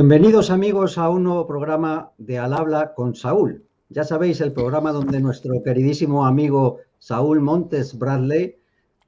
[0.00, 3.64] Bienvenidos amigos a un nuevo programa de Al habla con Saúl.
[3.88, 8.58] Ya sabéis, el programa donde nuestro queridísimo amigo Saúl Montes Bradley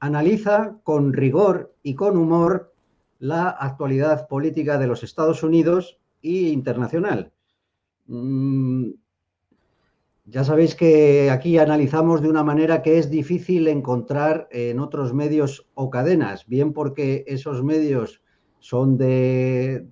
[0.01, 2.73] analiza con rigor y con humor
[3.19, 7.31] la actualidad política de los Estados Unidos e internacional.
[8.07, 8.89] Mm,
[10.25, 15.69] ya sabéis que aquí analizamos de una manera que es difícil encontrar en otros medios
[15.73, 18.21] o cadenas, bien porque esos medios
[18.59, 19.87] son de,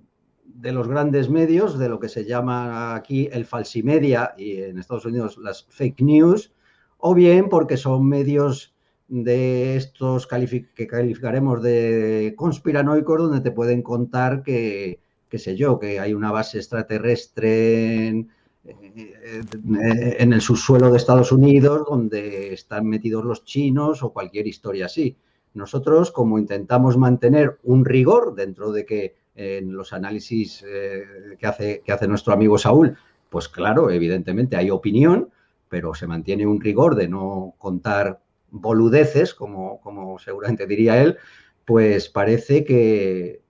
[0.54, 5.06] de los grandes medios, de lo que se llama aquí el falsimedia y en Estados
[5.06, 6.52] Unidos las fake news,
[6.98, 8.74] o bien porque son medios
[9.08, 15.98] de estos que calificaremos de conspiranoicos, donde te pueden contar que, qué sé yo, que
[15.98, 18.28] hay una base extraterrestre en,
[18.64, 25.16] en el subsuelo de Estados Unidos, donde están metidos los chinos o cualquier historia así.
[25.54, 31.04] Nosotros, como intentamos mantener un rigor dentro de que en los análisis eh,
[31.38, 32.96] que, hace, que hace nuestro amigo Saúl,
[33.28, 35.30] pues claro, evidentemente hay opinión,
[35.68, 41.16] pero se mantiene un rigor de no contar boludeces, como, como seguramente diría él,
[41.64, 43.42] pues parece que,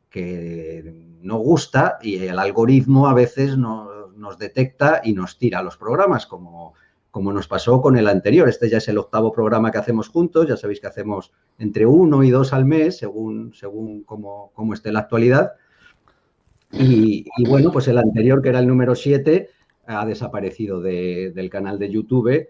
[1.23, 6.75] no gusta y el algoritmo a veces nos detecta y nos tira los programas, como,
[7.11, 8.49] como nos pasó con el anterior.
[8.49, 12.23] Este ya es el octavo programa que hacemos juntos, ya sabéis que hacemos entre uno
[12.23, 15.53] y dos al mes, según, según cómo, cómo esté la actualidad.
[16.73, 19.49] Y, bueno, pues el anterior, que era el número 7,
[19.87, 22.49] ha desaparecido del canal de YouTube.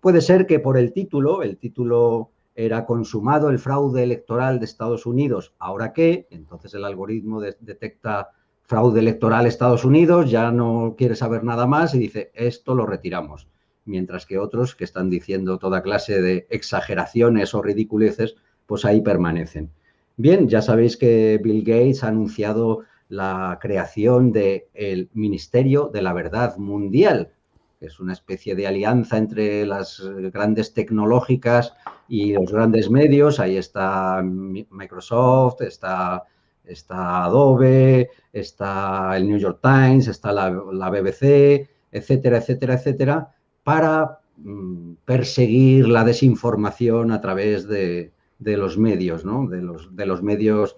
[0.00, 5.04] Puede ser que por el título, el título era consumado el fraude electoral de Estados
[5.04, 6.26] Unidos, ¿ahora qué?
[6.30, 8.30] Entonces el algoritmo detecta
[8.62, 13.46] fraude electoral Estados Unidos, ya no quiere saber nada más y dice, esto lo retiramos.
[13.84, 19.70] Mientras que otros que están diciendo toda clase de exageraciones o ridiculeces, pues ahí permanecen.
[20.16, 26.56] Bien, ya sabéis que Bill Gates ha anunciado la creación del Ministerio de la Verdad
[26.56, 27.32] Mundial,
[27.78, 30.02] que es una especie de alianza entre las
[30.32, 31.74] grandes tecnológicas
[32.08, 33.38] y los grandes medios.
[33.38, 36.24] Ahí está Microsoft, está,
[36.64, 44.94] está Adobe, está el New York Times, está la, BBC, etcétera, etcétera, etcétera, para mm,
[45.04, 49.46] perseguir la desinformación a través de, los medios, ¿no?
[49.46, 50.76] de, los, de los medios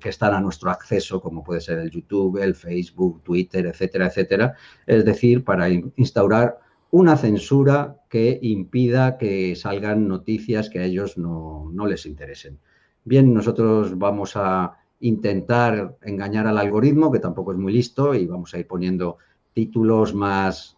[0.00, 4.54] que están a nuestro acceso, como puede ser el YouTube, el Facebook, Twitter, etcétera, etcétera.
[4.86, 6.58] Es decir, para instaurar
[6.90, 12.58] una censura que impida que salgan noticias que a ellos no, les interesen.
[13.04, 18.54] Bien, nosotros vamos a intentar engañar al algoritmo, que tampoco es muy listo, y vamos
[18.54, 19.18] a ir poniendo
[19.52, 20.76] títulos más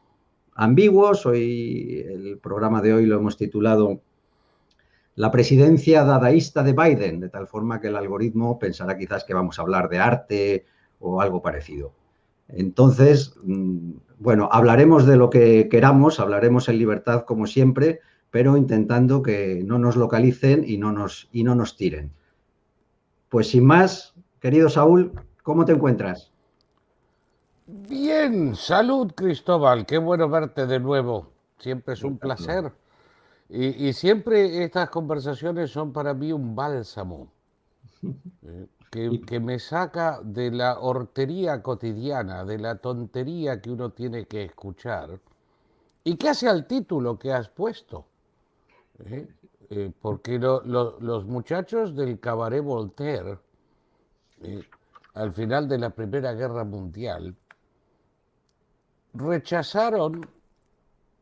[0.55, 1.27] ambiguos.
[1.27, 4.00] Hoy el programa de hoy lo hemos titulado
[5.18, 9.58] la presidencia dadaísta de Biden, de tal forma que el algoritmo pensará quizás que vamos
[9.58, 10.64] a hablar de arte
[11.00, 11.92] o algo parecido.
[12.46, 17.98] Entonces, mm, bueno, hablaremos de lo que queramos, hablaremos en libertad como siempre,
[18.30, 22.12] pero intentando que no nos localicen y no nos, y no nos tiren.
[23.28, 26.30] Pues sin más, querido Saúl, ¿cómo te encuentras?
[27.66, 31.32] Bien, salud Cristóbal, qué bueno verte de nuevo.
[31.58, 32.72] Siempre es un placer.
[33.50, 37.32] Y, siempre estas conversaciones son para mí un bálsamo
[38.42, 44.26] eh, que, que, me saca de la hortería cotidiana, de la tontería que uno tiene
[44.26, 45.19] que escuchar
[46.04, 48.06] y que hace al título que has puesto.
[49.04, 49.28] ¿eh?
[49.70, 53.39] Eh, porque los muchachos del cabaret Voltaire,
[55.12, 57.36] al final de la Primera Guerra Mundial,
[59.12, 60.27] rechazaron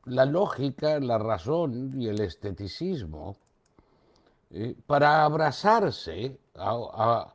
[0.07, 3.37] la lógica, la razón y el esteticismo
[4.51, 7.33] eh, para abrazarse a,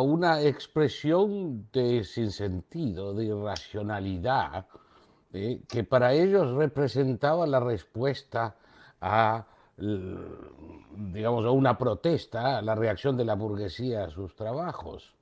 [0.00, 4.66] una expresión de sinsentido, de irracionalidad,
[5.32, 8.54] eh, que para ellos representaba la respuesta
[9.00, 9.44] a,
[9.76, 15.12] digamos, a una protesta, a la reacción de la burguesía a sus trabajos.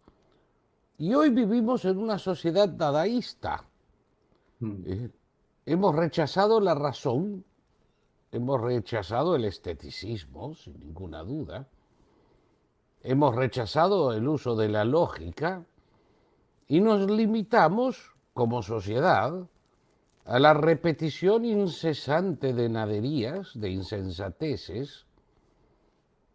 [0.98, 3.64] Y hoy vivimos en una sociedad dadaísta.
[4.60, 4.82] Mm.
[4.86, 5.10] Eh,
[5.64, 7.44] Hemos rechazado la razón,
[8.32, 11.68] hemos rechazado el esteticismo, sin ninguna duda,
[13.02, 15.64] hemos rechazado el uso de la lógica
[16.66, 19.46] y nos limitamos como sociedad
[20.24, 25.06] a la repetición incesante de naderías, de insensateces,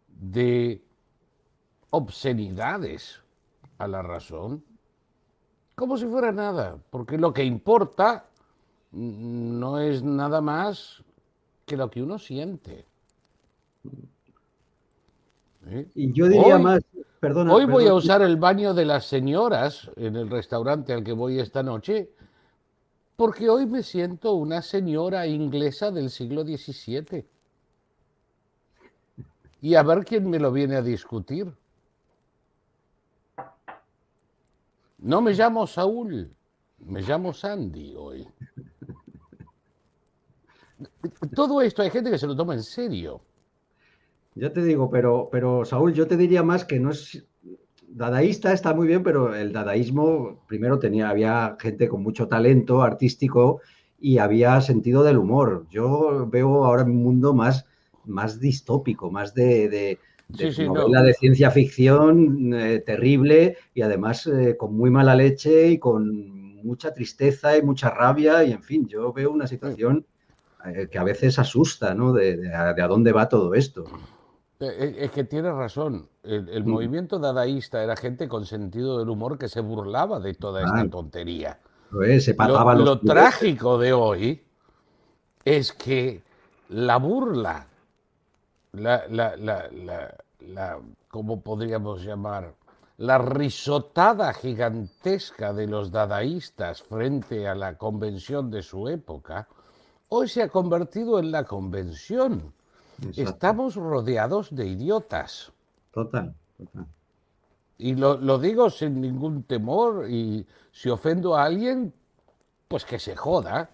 [0.08, 0.82] de
[1.90, 3.22] obscenidades
[3.76, 4.64] a la razón,
[5.74, 8.27] como si fuera nada, porque lo que importa
[8.92, 11.02] no es nada más
[11.66, 12.86] que lo que uno siente.
[15.94, 16.80] Y yo diría más,
[17.20, 17.52] perdona.
[17.52, 21.38] Hoy voy a usar el baño de las señoras en el restaurante al que voy
[21.38, 22.10] esta noche,
[23.16, 27.26] porque hoy me siento una señora inglesa del siglo XVII.
[29.60, 31.52] Y a ver quién me lo viene a discutir.
[34.98, 36.30] No me llamo Saúl,
[36.78, 38.26] me llamo Sandy hoy.
[41.34, 43.20] Todo esto hay gente que se lo toma en serio.
[44.34, 47.26] Ya te digo, pero, pero Saúl, yo te diría más que no es
[47.88, 53.60] dadaísta, está muy bien, pero el dadaísmo primero tenía, había gente con mucho talento artístico
[53.98, 55.66] y había sentido del humor.
[55.70, 57.66] Yo veo ahora un mundo más,
[58.04, 61.02] más distópico, más de, de, de Sí, sí, novela no.
[61.02, 66.92] de ciencia ficción eh, terrible y además eh, con muy mala leche y con mucha
[66.94, 70.06] tristeza y mucha rabia y en fin, yo veo una situación
[70.90, 72.12] que a veces asusta, ¿no?
[72.12, 73.84] De, de a, de a dónde va todo esto.
[74.60, 76.08] Eh, eh, Es que tienes razón.
[76.22, 76.70] El, el Mm.
[76.70, 81.58] movimiento dadaísta era gente con sentido del humor que se burlaba de toda esta tontería.
[81.90, 84.42] Pues, se Lo, los lo trágico de hoy
[85.44, 86.22] es que
[86.70, 87.66] la burla,
[88.72, 90.78] la, la, la, la, la-
[91.08, 92.54] ¿cómo podríamos llamar?
[92.98, 99.48] La risotada gigantesca de los dadaístas frente a la convención de su época,
[100.08, 102.52] hoy se ha convertido en la convención.
[102.98, 103.30] Exacto.
[103.30, 105.52] Estamos rodeados de idiotas.
[105.92, 106.86] Total, total.
[107.78, 111.94] Y lo, lo digo sin ningún temor y si ofendo a alguien,
[112.66, 113.70] pues que se joda.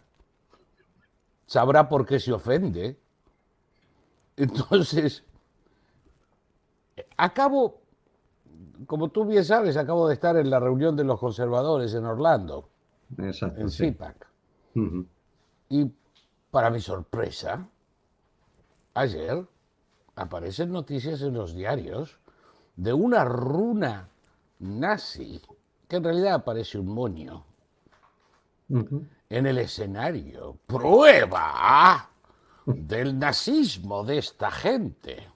[1.46, 2.98] Sabrá por qué se ofende.
[4.36, 5.24] Entonces,
[7.16, 7.80] acabo,
[8.86, 12.68] como tú bien sabes, acabo de estar en la reunión de los conservadores en Orlando,
[13.18, 13.60] Exacto.
[13.60, 13.84] en sí.
[13.86, 14.26] CIPAC.
[15.68, 15.90] Y
[16.54, 17.66] para mi sorpresa,
[18.94, 19.44] ayer
[20.14, 22.20] aparecen noticias en los diarios
[22.76, 24.08] de una runa
[24.60, 25.42] nazi,
[25.88, 27.44] que en realidad parece un moño,
[28.68, 30.56] en el escenario.
[30.64, 32.08] Prueba
[32.66, 35.26] del nazismo de esta gente.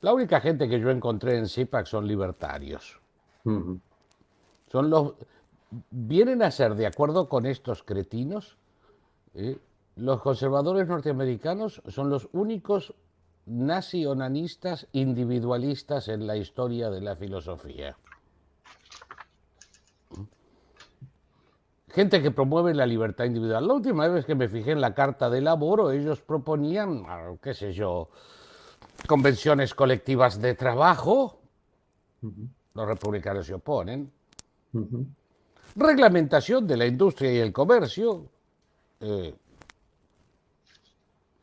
[0.00, 2.98] La única gente que yo encontré en CIPAC son libertarios.
[3.44, 5.12] Son los.
[5.90, 8.56] Vienen a ser, de acuerdo con estos cretinos,
[9.34, 9.58] eh,
[9.96, 12.94] los conservadores norteamericanos son los únicos
[13.46, 17.96] nazi-onanistas individualistas en la historia de la filosofía.
[21.88, 23.68] Gente que promueve la libertad individual.
[23.68, 27.54] La última vez que me fijé en la Carta de Laboro, ellos proponían, ah, qué
[27.54, 28.08] sé yo,
[29.06, 31.40] convenciones colectivas de trabajo.
[32.74, 34.10] Los republicanos se oponen
[35.76, 38.30] reglamentación de la industria y el comercio.
[39.00, 39.34] eh,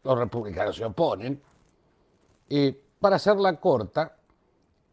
[0.04, 1.42] los republicanos se oponen.
[2.50, 4.16] Y para hacerla corta,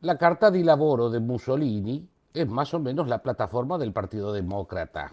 [0.00, 5.12] la Carta di Lavoro de Mussolini es más o menos la plataforma del Partido Demócrata.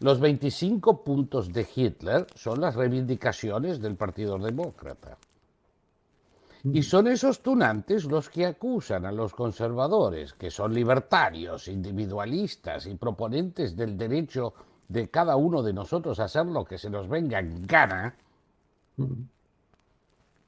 [0.00, 5.18] Los 25 puntos de Hitler son las reivindicaciones del Partido Demócrata.
[6.62, 12.94] Y son esos tunantes los que acusan a los conservadores, que son libertarios, individualistas y
[12.94, 14.52] proponentes del derecho
[14.86, 18.14] de cada uno de nosotros a hacer lo que se nos venga en gana.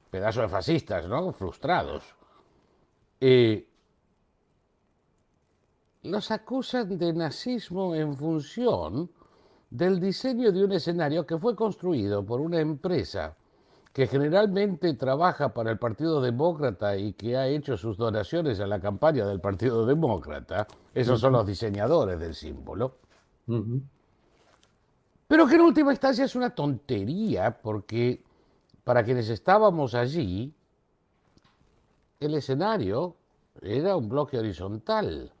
[0.09, 1.31] Pedazo de fascistas, ¿no?
[1.31, 2.03] Frustrados.
[3.19, 3.67] Eh,
[6.03, 9.09] los acusan de nazismo en función
[9.69, 13.35] del diseño de un escenario que fue construido por una empresa
[13.93, 18.79] que generalmente trabaja para el Partido Demócrata y que ha hecho sus donaciones a la
[18.79, 22.97] campaña del Partido Demócrata, esos son los diseñadores del símbolo,
[25.27, 28.23] pero que en última instancia es una tontería porque
[28.83, 30.53] para quienes estábamos allí,
[32.19, 33.15] el escenario
[33.61, 35.31] era un bloque horizontal.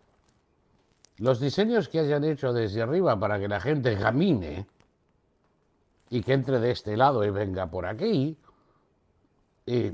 [1.17, 4.65] Los diseños que hayan hecho desde arriba para que la gente camine
[6.09, 8.37] y que entre de este lado y venga por aquí,
[9.65, 9.93] eh,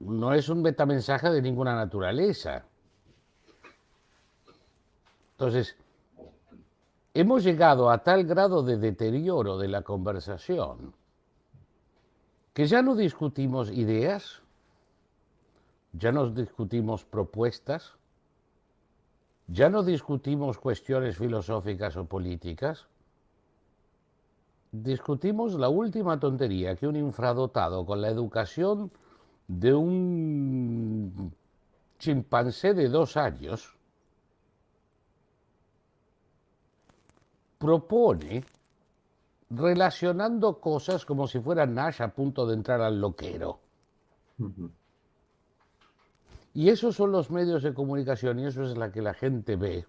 [0.00, 2.64] no es un metamensaje de ninguna naturaleza.
[5.32, 5.76] Entonces,
[7.14, 10.94] hemos llegado a tal grado de deterioro de la conversación
[12.52, 14.42] que ya no discutimos ideas,
[15.92, 17.94] ya no discutimos propuestas,
[19.46, 22.86] ya no discutimos cuestiones filosóficas o políticas,
[24.72, 28.90] discutimos la última tontería que un infradotado con la educación
[29.48, 31.32] de un
[31.98, 33.76] chimpancé de dos años
[37.58, 38.44] propone
[39.50, 43.60] relacionando cosas como si fuera Nash a punto de entrar al loquero.
[46.54, 49.86] Y esos son los medios de comunicación y eso es la que la gente ve.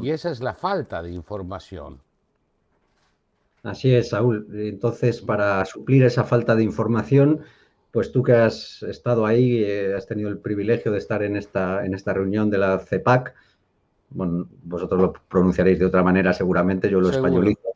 [0.00, 2.00] Y esa es la falta de información.
[3.62, 4.48] Así es, Saúl.
[4.52, 7.40] Entonces, para suplir esa falta de información,
[7.92, 11.84] pues tú que has estado ahí, eh, has tenido el privilegio de estar en esta,
[11.84, 13.34] en esta reunión de la CEPAC,
[14.10, 17.69] bueno, vosotros lo pronunciaréis de otra manera seguramente, yo lo españolizo.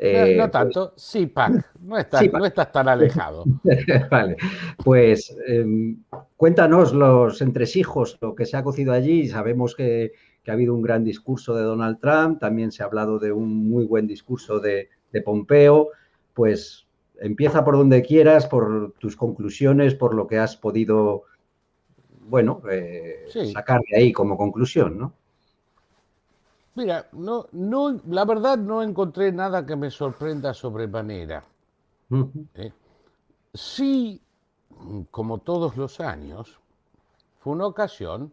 [0.00, 3.44] No, eh, tanto, sí, PAC, no estás, tan alejado.
[4.10, 4.36] vale,
[4.82, 6.02] pues em,
[6.38, 9.28] cuéntanos los entresijos, lo que se ha cocido allí.
[9.28, 10.12] Sabemos que,
[10.46, 13.84] ha habido un gran discurso de Donald Trump, también se ha hablado de un muy
[13.84, 14.88] buen discurso de,
[15.22, 15.90] Pompeo.
[16.32, 16.86] Pues
[17.20, 21.24] empieza por donde quieras, por tus conclusiones, por lo que has podido,
[22.26, 25.19] bueno, eh, sacar de ahí como conclusión, ¿no?
[26.74, 31.42] Mira, no, no, la verdad no encontré nada que me sorprenda sobremanera.
[32.54, 32.72] ¿eh?
[33.52, 34.20] Sí,
[35.10, 36.60] como todos los años,
[37.40, 38.32] fue una ocasión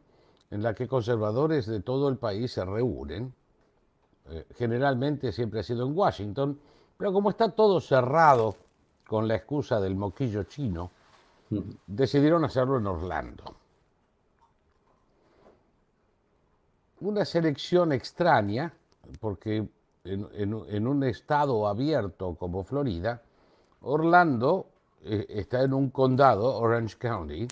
[0.51, 3.33] en la que conservadores de todo el país se reúnen.
[4.29, 6.59] Eh, generalmente siempre ha sido en Washington,
[6.97, 8.55] pero como está todo cerrado
[9.07, 10.91] con la excusa del moquillo chino,
[11.87, 13.43] decidieron hacerlo en Orlando.
[16.99, 18.73] Una selección extraña,
[19.19, 19.67] porque
[20.03, 23.21] en, un estado abierto como Florida,
[23.81, 24.67] Orlando
[25.03, 27.47] eh, está en un condado, Orange County,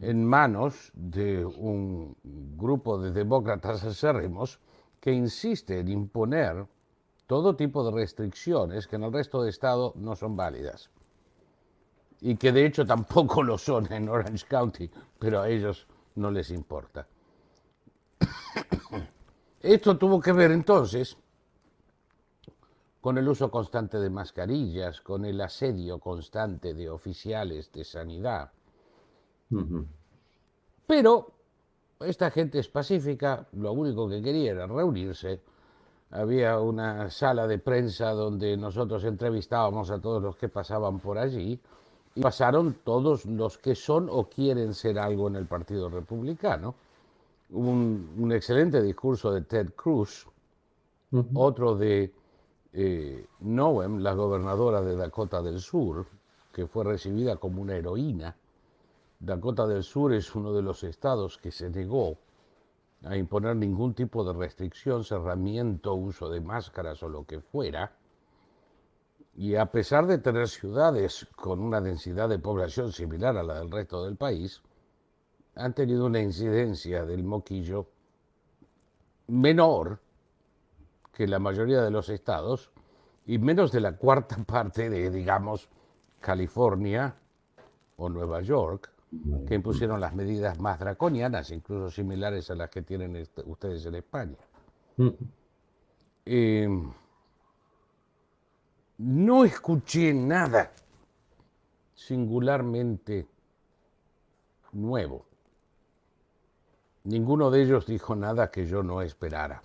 [0.00, 2.14] en manos de un
[2.56, 4.58] grupo de demócratas acérrimos
[5.00, 6.66] que insiste en imponer
[7.26, 10.90] todo tipo de restricciones que en el resto de estado no son válidas.
[12.20, 15.86] Y que de hecho tampoco lo son en Orange County, pero a ellos
[16.16, 17.06] no les importa.
[19.62, 21.16] Esto tuvo que ver entonces
[23.00, 28.50] con el uso constante de mascarillas, con el asedio constante de oficiales de sanidad.
[30.86, 31.32] Pero
[32.00, 35.40] esta gente es pacífica, lo único que quería era reunirse.
[36.10, 41.60] Había una sala de prensa donde nosotros entrevistábamos a todos los que pasaban por allí
[42.14, 46.74] y pasaron todos los que son o quieren ser algo en el Partido Republicano
[47.50, 50.26] un, excelente discurso de Ted Cruz,
[51.34, 52.12] otro de
[52.72, 56.06] eh, Noem, la gobernadora de Dakota del Sur,
[56.52, 58.36] que fue recibida como una heroína.
[59.20, 62.16] Dakota del Sur es uno de los estados que se negó
[63.04, 67.92] a imponer ningún tipo de restricción, cerramiento, uso de máscaras o lo que fuera.
[69.36, 73.70] Y a pesar de tener ciudades con una densidad de población similar a la del
[73.70, 74.60] resto del país,
[75.58, 77.88] han tenido una incidencia del moquillo
[79.26, 80.00] menor
[81.12, 82.70] que la mayoría de los estados
[83.26, 85.68] y menos de la cuarta parte de, digamos,
[86.20, 87.14] California
[87.96, 88.90] o Nueva York,
[89.46, 93.94] que impusieron las medidas más draconianas, incluso similares a las que tienen este, ustedes en
[93.96, 94.36] España.
[96.24, 96.92] Em,
[98.98, 100.72] no escuché nada
[101.94, 103.26] singularmente
[104.72, 105.27] nuevo.
[107.04, 109.62] Ninguno de ellos dijo nada que yo no esperara.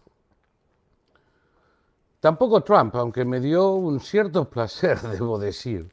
[2.19, 5.91] Tampoco Trump, aunque me dio un cierto placer, debo decir,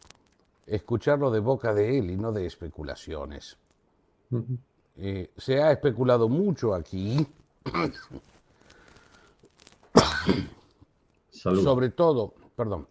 [0.67, 3.57] escucharlo de boca de él y no de especulaciones.
[4.97, 7.27] Eh, se ha especulado mucho aquí,
[11.33, 12.87] sobre todo, perdón,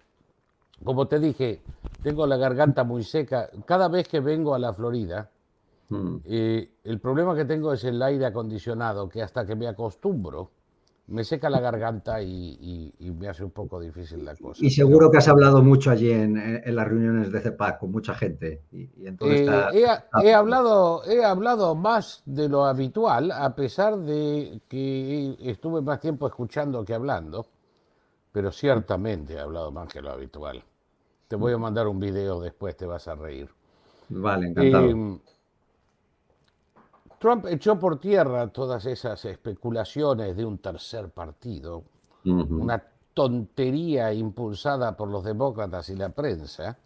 [0.83, 1.61] como te dije,
[2.01, 3.49] tengo la garganta muy seca.
[3.65, 5.29] Cada vez que vengo a la Florida,
[5.89, 6.17] Mm.
[6.25, 10.51] el problema que tengo es el aire acondicionado, que hasta que me acostumbro,
[11.09, 14.63] me seca la garganta y, me hace un poco difícil la cosa.
[14.63, 18.61] Y seguro que has hablado mucho allí en, las reuniones de CEPAC con mucha gente.
[18.71, 19.17] Y, eh,
[20.23, 26.27] he, hablado, he hablado más de lo habitual, a pesar de que estuve más tiempo
[26.27, 27.47] escuchando que hablando,
[28.31, 30.63] pero ciertamente he hablado más que lo habitual.
[31.27, 33.49] Te voy a mandar un video después, te vas a reír.
[34.09, 34.85] Vale, encantado.
[34.85, 35.19] Em,
[37.19, 41.83] Trump echó por tierra todas esas especulaciones de un tercer partido,
[42.23, 42.81] una
[43.13, 46.77] tontería impulsada por los demócratas y la prensa,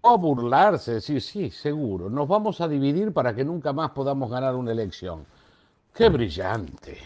[0.00, 4.54] o burlarse, decir, sí, seguro, nos vamos a dividir para que nunca más podamos ganar
[4.54, 5.26] una elección.
[5.92, 6.98] ¡Qué brillante!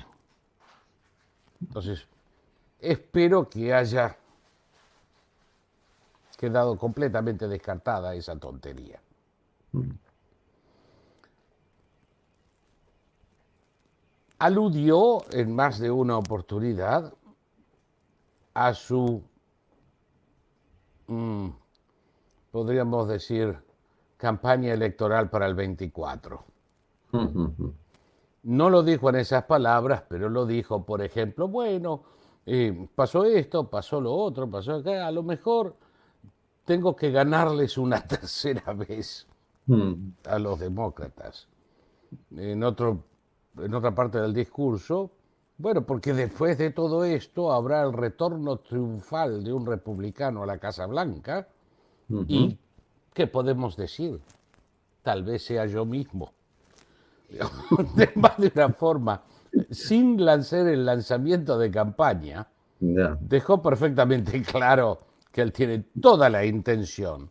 [1.61, 2.07] Entonces,
[2.79, 4.17] espero que haya
[6.37, 9.01] quedado completamente descartada esa tontería
[14.41, 17.13] aludió en más de una oportunidad
[18.55, 19.23] a su,
[21.07, 21.49] mm,
[22.51, 23.57] podríamos decir,
[24.17, 26.43] campaña electoral para el 24.
[28.43, 32.03] No lo dijo en esas palabras, pero lo dijo, por ejemplo, bueno,
[32.47, 35.77] eh, pasó esto, pasó lo otro, pasó acá, a lo mejor
[36.65, 39.27] tengo que ganarles una tercera vez
[39.67, 39.93] mm.
[40.25, 41.47] a los demócratas.
[42.35, 43.05] En, otro,
[43.59, 45.11] en otra parte del discurso,
[45.61, 50.59] bueno, porque después de todo esto habrá el retorno triunfal de un republicano a la
[50.59, 51.49] Casa Blanca.
[52.27, 52.59] Y,
[53.13, 54.21] ¿qué podemos decir?
[55.03, 56.33] Tal vez sea yo mismo.
[57.95, 59.23] de más de una forma,
[59.71, 62.49] sin lanzar el lanzamiento de campaña,
[62.81, 67.31] dejó perfectamente claro que él tiene toda la intención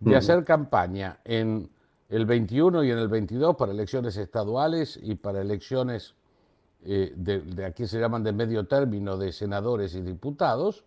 [0.00, 1.68] de hacer campaña en
[2.08, 6.14] el 21 y en el 22 para elecciones estaduales y para elecciones
[6.84, 10.84] eh, de, aquí se llaman de medio término de senadores y diputados,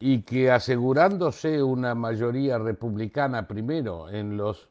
[0.00, 4.68] y que asegurándose una mayoría republicana primero en los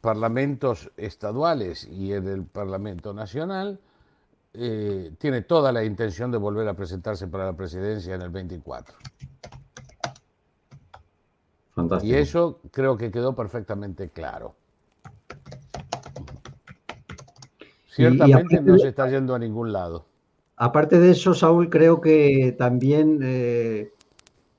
[0.00, 3.78] parlamentos estaduales y en el Parlamento Nacional,
[4.54, 8.96] eh, tiene toda la intención de volver a presentarse para la presidencia en el 24.
[12.02, 14.54] Y eso creo que quedó perfectamente claro.
[17.86, 20.06] Ciertamente no se está yendo a ningún lado.
[20.56, 23.92] Aparte de eso, Saúl, creo que también eh,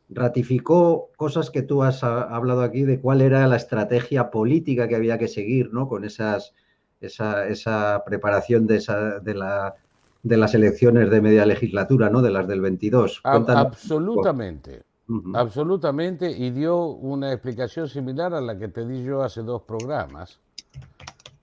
[0.09, 5.17] ratificó cosas que tú has hablado aquí de cuál era la estrategia política que había
[5.17, 5.88] que seguir, ¿no?
[5.88, 6.53] Con esas,
[7.01, 9.75] esa, preparación de, esa, de, la,
[10.24, 12.22] de las elecciones de media legislatura, ¿no?
[12.22, 13.22] De las del 22.
[13.24, 14.83] absolutamente,
[15.33, 20.39] absolutamente, y dio una explicación similar a la que te di yo hace dos programas.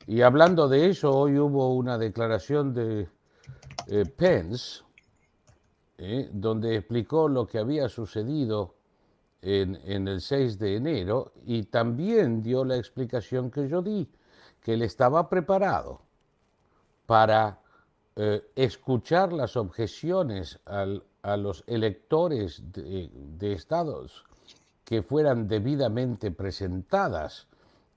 [0.06, 3.08] Y hablando de eso, hoy hubo una declaración de
[3.88, 4.82] eh, Pence,
[5.98, 6.28] ¿eh?
[6.32, 8.74] donde explicó lo que había sucedido
[9.42, 14.08] en, el 6 de enero y también dio la explicación que yo di,
[14.60, 16.00] que él estaba preparado
[17.06, 17.60] para
[18.16, 20.58] eh, escuchar las objeciones
[21.26, 24.24] a los electores de, de, estados
[24.84, 27.48] que fueran debidamente presentadas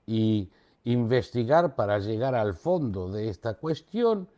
[0.04, 0.50] y
[0.82, 4.28] investigar para llegar al fondo de esta cuestión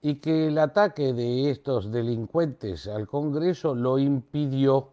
[0.00, 4.88] y que el ataque de estos delincuentes al Congreso lo impidió,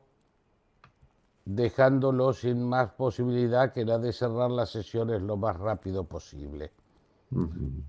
[1.45, 6.73] dejándolo sin más posibilidad que la de cerrar las sesiones lo más rápido posible.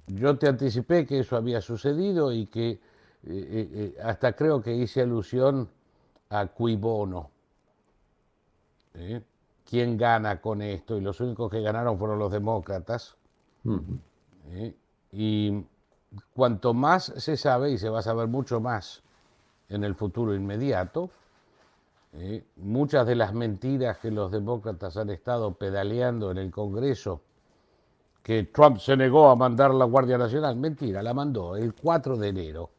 [0.07, 2.81] Yo te anticipé que eso había sucedido y que
[3.25, 5.69] eh, eh, eh, hasta creo que hice alusión
[6.31, 7.31] a Cuibono.
[9.65, 10.97] ¿Quién gana con esto?
[10.97, 13.17] Y los únicos que ganaron fueron los demócratas.
[15.13, 15.65] Y
[16.35, 19.03] cuanto más se sabe, y se va a saber mucho más
[19.69, 21.11] en el futuro inmediato,
[22.15, 27.21] eh, muchas de las mentiras que los demócratas han estado pedaleando en el Congreso,
[28.23, 32.29] que Trump se negó a mandar la Guardia Nacional, mentira, la mandó el 4 de
[32.29, 32.71] enero.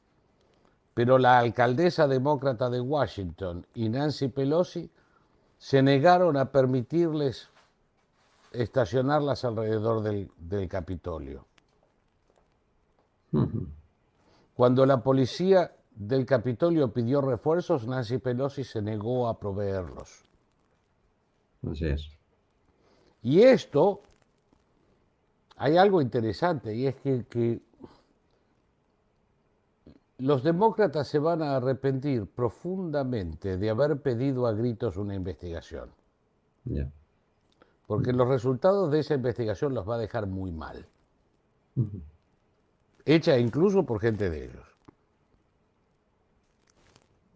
[1.00, 4.92] Pero la alcaldesa demócrata de Washington y Nancy Pelosi
[5.58, 7.48] se negaron a permitirles
[8.52, 11.46] estacionarlas alrededor del Capitolio.
[14.54, 20.26] Cuando la policía del Capitolio pidió refuerzos, Nancy Pelosi se negó a proveerlos.
[21.66, 22.10] Así es.
[23.22, 24.02] Y esto,
[25.56, 27.62] hay algo interesante, y es que,
[30.20, 35.90] los demócratas se van a arrepentir profundamente de haber pedido a gritos una investigación.
[37.88, 40.86] Porque los resultados de esa investigación los va a dejar muy mal
[43.06, 44.66] hecha incluso por gente de ellos.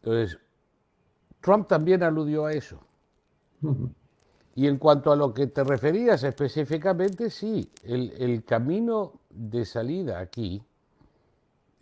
[0.02, 0.38] Entonces,
[1.42, 2.80] Trump también aludió a eso.
[4.56, 10.62] Y en cuanto a lo que te referías específicamente, sí, el, camino de salida aquí,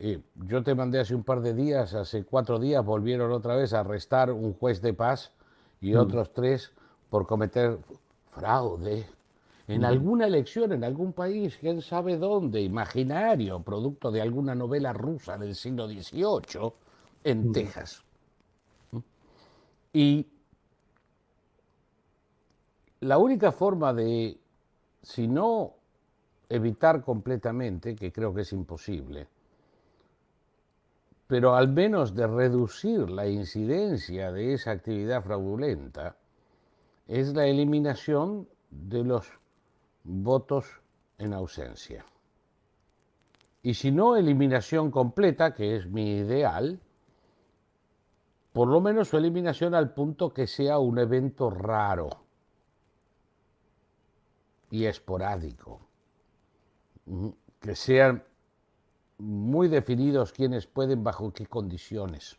[0.04, 3.72] eh, yo te mandé hace un par de días, hace cuatro días, volvieron otra vez
[3.74, 5.32] a arrestar un juez de paz
[5.80, 6.72] y otros tres
[7.12, 7.78] por cometer
[8.30, 9.06] fraude,
[9.68, 15.38] en alguna elección, en algún país, quién sabe dónde, imaginario, producto de alguna novela rusa
[15.38, 16.74] del siglo XVIII,
[17.24, 18.04] en Texas.
[19.94, 20.28] Y
[23.02, 24.40] la única forma de,
[25.04, 25.76] si no
[26.50, 29.28] evitar completamente, que creo que es imposible,
[31.32, 36.18] pero al menos de reducir la incidencia de esa actividad fraudulenta,
[37.08, 39.40] es la eliminación de los
[40.04, 40.66] votos
[41.18, 42.04] en ausencia.
[43.64, 46.82] Y si no, eliminación completa, que es mi ideal,
[48.52, 52.10] por lo menos su eliminación al punto que sea un evento raro
[54.70, 55.80] y esporádico,
[57.62, 58.22] que sean
[59.22, 62.38] muy definidos quiénes pueden, bajo qué condiciones.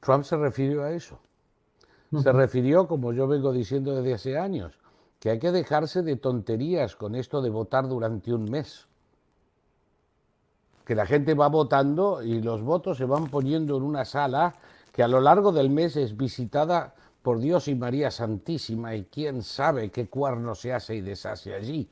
[0.00, 1.18] Trump se refirió a eso.
[2.22, 4.78] Se refirió, como yo vengo diciendo desde hace años,
[5.20, 8.86] que hay que dejarse de tonterías con esto de votar durante un mes.
[10.86, 14.54] Que la gente va votando y los votos se van poniendo en una sala
[14.92, 19.42] que a lo largo del mes es visitada por Dios y María Santísima y quién
[19.42, 21.90] sabe qué cuerno se hace y deshace allí.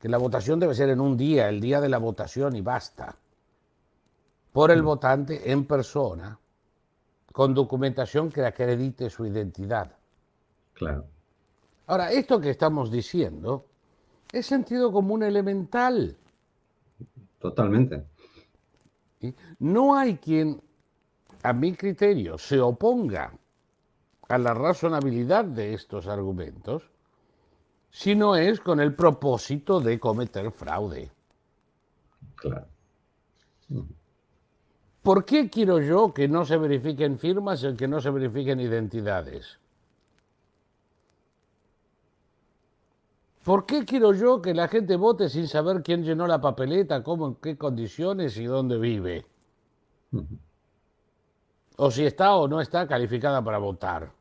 [0.00, 3.16] Que la votación debe ser en un día, el día de la votación y basta.
[4.52, 6.38] Por el votante en persona,
[7.32, 9.92] con documentación que acredite su identidad.
[10.74, 11.04] Claro.
[11.86, 13.66] Ahora, esto que estamos diciendo
[14.32, 16.16] es sentido común elemental.
[17.38, 18.04] Totalmente.
[19.58, 20.60] No hay quien,
[21.42, 23.32] a mi criterio, se oponga
[24.28, 26.90] a la razonabilidad de estos argumentos,
[27.96, 31.10] si no es con el propósito de cometer fraude.
[32.34, 32.66] Claro.
[35.02, 39.58] ¿Por qué quiero yo que no se verifiquen firmas y que no se verifiquen identidades?
[43.42, 47.28] ¿Por qué quiero yo que la gente vote sin saber quién llenó la papeleta, cómo,
[47.28, 49.24] en qué condiciones y dónde vive?
[51.78, 54.12] O si está o no está calificada para votar.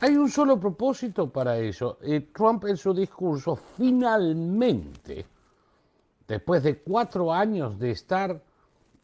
[0.00, 1.98] Hay un solo propósito para eso.
[2.02, 5.26] Y Trump en su discurso finalmente,
[6.26, 8.40] después de cuatro años de estar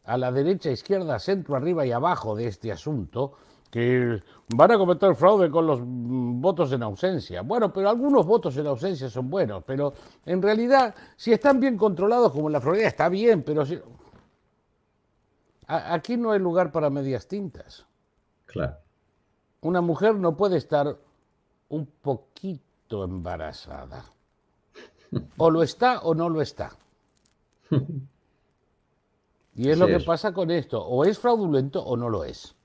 [0.05, 3.33] a la derecha, izquierda, centro, arriba y abajo de este asunto,
[3.69, 4.21] que
[4.55, 7.41] van a cometer fraude con los mm, votos en ausencia.
[7.41, 9.93] Bueno, pero algunos votos en ausencia son buenos, pero
[10.25, 13.77] en realidad, si están bien controlados, como en la Florida, está bien, pero si...
[15.67, 17.85] aquí no hay lugar para medias tintas.
[18.45, 18.84] Claro.
[19.65, 20.95] Una mujer no puede estar
[21.69, 24.05] un poquito embarazada.
[25.37, 26.77] O lo está o no lo está.
[29.55, 32.55] Y es lo que pasa con esto, o es fraudulento o no lo es.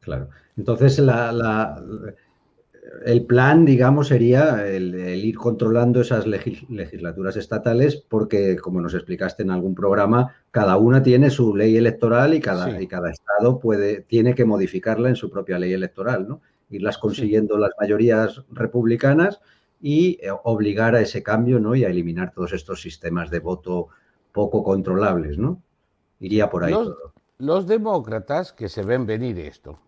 [0.00, 0.30] Claro.
[0.56, 0.98] Entonces,
[3.04, 9.50] el plan, digamos, sería el, ir controlando esas legislaturas estatales porque, como nos explicaste en
[9.50, 14.34] algún programa, cada una tiene su ley electoral y cada, y cada estado puede, tiene
[14.34, 16.40] que modificarla en su propia ley electoral, ¿no?
[16.70, 19.40] Irlas consiguiendo las mayorías republicanas
[19.80, 21.74] y eh, obligar a ese cambio, ¿no?
[21.74, 23.88] Y a eliminar todos estos sistemas de voto
[24.32, 25.62] poco controlables, ¿no?
[26.20, 27.12] Iría por ahí todo.
[27.38, 29.78] Los demócratas que se ven venir esto,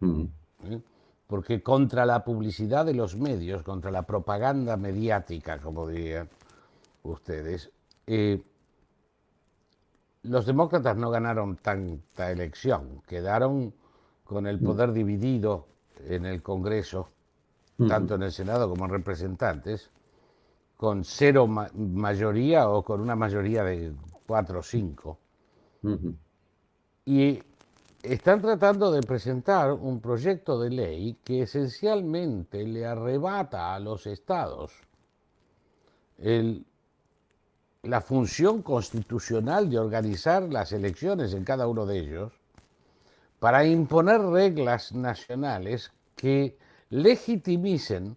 [0.00, 0.80] ¿Eh?
[1.26, 6.28] Porque contra la publicidad de los medios, contra la propaganda mediática, como dirían
[7.02, 7.70] ustedes,
[8.06, 8.42] eh,
[10.22, 13.74] los demócratas no ganaron tanta elección, quedaron
[14.24, 15.66] con el poder dividido
[16.08, 17.08] en el Congreso,
[17.88, 19.90] tanto en el Senado como en representantes,
[20.76, 23.92] con cero mayoría o con una mayoría de
[24.26, 25.18] cuatro o cinco.
[27.04, 27.42] Y
[28.04, 34.72] están tratando de presentar un proyecto de ley que esencialmente le arrebata a los estados
[37.82, 42.32] la función constitucional de organizar las elecciones en cada uno de ellos
[43.38, 46.56] para imponer reglas nacionales que
[46.90, 48.16] legitimicen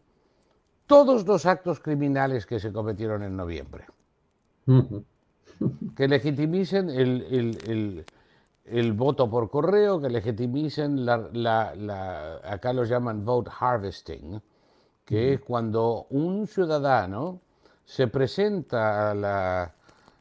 [0.86, 3.86] todos los actos criminales que se cometieron en noviembre.
[5.96, 7.26] Que legitimicen el
[7.66, 8.06] el
[8.94, 14.42] voto por correo, que legitimicen la, acá lo llaman vote harvesting,
[15.06, 17.42] que es cuando un ciudadano
[17.86, 19.14] se presenta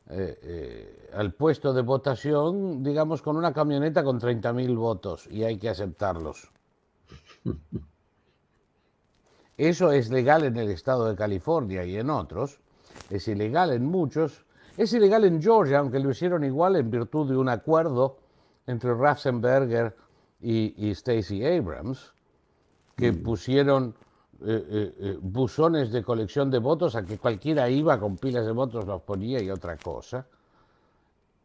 [0.09, 5.59] eh, eh, al puesto de votación, digamos, con una camioneta con 30.000 votos y hay
[5.59, 6.53] que aceptarlos.
[9.57, 12.61] Eso es legal en el estado de California y en otros,
[13.11, 14.45] es ilegal en muchos,
[14.77, 18.19] es ilegal en Georgia, aunque lo hicieron igual en virtud de un acuerdo
[18.67, 19.97] entre Ratzenberger
[20.41, 22.13] y, Stacey Abrams,
[22.97, 23.23] que mm.
[23.23, 23.95] pusieron
[24.43, 28.53] eh, eh, eh, buzones de colección de votos a que cualquiera iba con pilas de
[28.53, 30.27] votos, los ponía y otra cosa.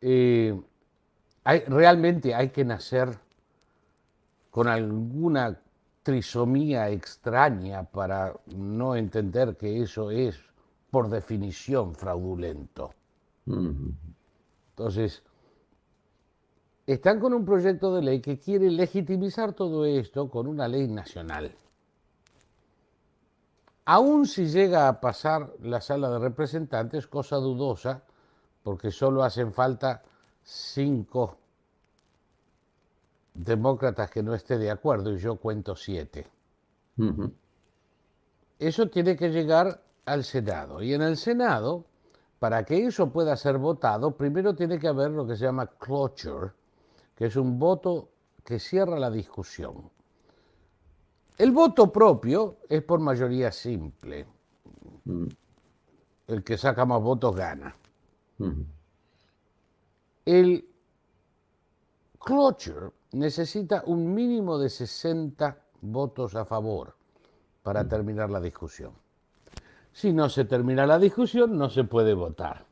[0.01, 3.17] hay, realmente hay que nacer
[4.49, 5.57] con alguna
[6.03, 10.37] trisomía extraña para no entender que eso es,
[10.89, 12.93] por definición, fraudulento.
[13.45, 15.23] Entonces,
[16.91, 21.55] están con un proyecto de ley que quiere legitimizar todo esto con una ley nacional.
[23.85, 28.03] Aún si llega a pasar la sala de representantes, cosa dudosa,
[28.63, 30.01] porque solo hacen falta
[30.43, 31.37] cinco
[33.33, 36.27] demócratas que no esté de acuerdo y yo cuento siete.
[38.59, 40.81] eso tiene que llegar al Senado.
[40.81, 41.85] Y en el Senado,
[42.39, 46.51] para que eso pueda ser votado, primero tiene que haber lo que se llama cloture,
[47.21, 48.09] que es un voto
[48.43, 49.91] que cierra la discusión.
[51.37, 54.25] El voto propio es por mayoría simple.
[55.05, 55.27] Mm.
[56.25, 57.75] El que saca más votos gana.
[58.39, 58.61] Mm.
[60.25, 60.67] El
[62.17, 66.95] cloture necesita un mínimo de 60 votos a favor
[67.61, 67.87] para mm.
[67.87, 68.93] terminar la discusión.
[69.93, 72.65] Si no se termina la discusión, no se puede votar.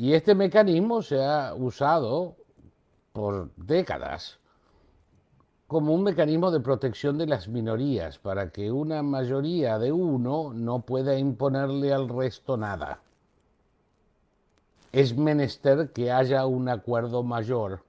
[0.00, 2.34] Y este mecanismo se ha usado
[3.12, 4.38] por décadas
[5.66, 10.80] como un mecanismo de protección de las minorías, para que una mayoría de uno no
[10.80, 13.02] pueda imponerle al resto nada.
[14.90, 17.84] Es menester que haya un acuerdo mayor,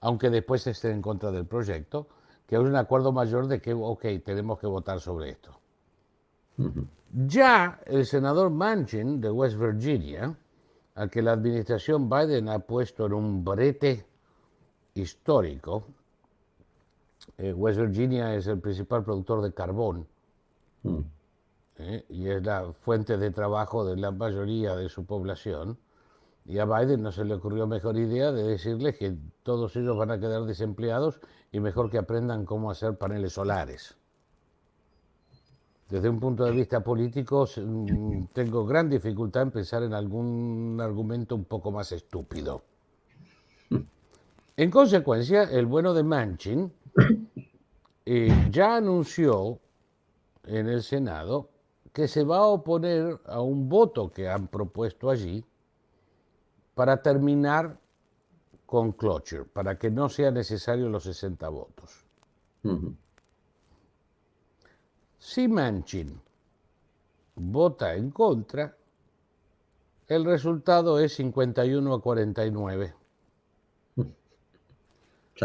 [0.00, 2.06] aunque después esté en contra del proyecto,
[2.46, 5.50] que haya un acuerdo mayor de que, ok, tenemos que votar sobre esto.
[7.12, 10.34] Ya el senador Manchin de West Virginia,
[10.94, 14.06] al que la administración Biden ha puesto en un brete
[14.94, 15.84] histórico,
[17.38, 20.06] eh, West Virginia es el principal productor de carbón
[20.82, 20.98] mm.
[21.78, 25.78] eh, y es la fuente de trabajo de la mayoría de su población.
[26.46, 30.10] Y a Biden no se le ocurrió mejor idea de decirles que todos ellos van
[30.10, 33.96] a quedar desempleados y mejor que aprendan cómo hacer paneles solares.
[35.88, 41.34] Desde un punto de vista político, mm, tengo gran dificultad en pensar en algún argumento
[41.34, 42.62] un poco más estúpido.
[44.56, 46.72] En consecuencia, el bueno de Manchin
[48.06, 49.58] eh, ya anunció
[50.44, 51.50] en el Senado
[51.92, 55.44] que se va a oponer a un voto que han propuesto allí
[56.74, 57.78] para terminar
[58.66, 62.04] con cloture, para que no sea necesario los 60 votos.
[65.24, 66.20] Si Manchin
[67.36, 68.76] vota en contra,
[70.06, 72.94] el resultado es 51 a 49.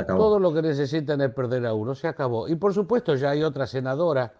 [0.06, 2.50] Todo lo que necesitan es perder a uno, se acabó.
[2.50, 4.34] Y por supuesto ya hay otra senadora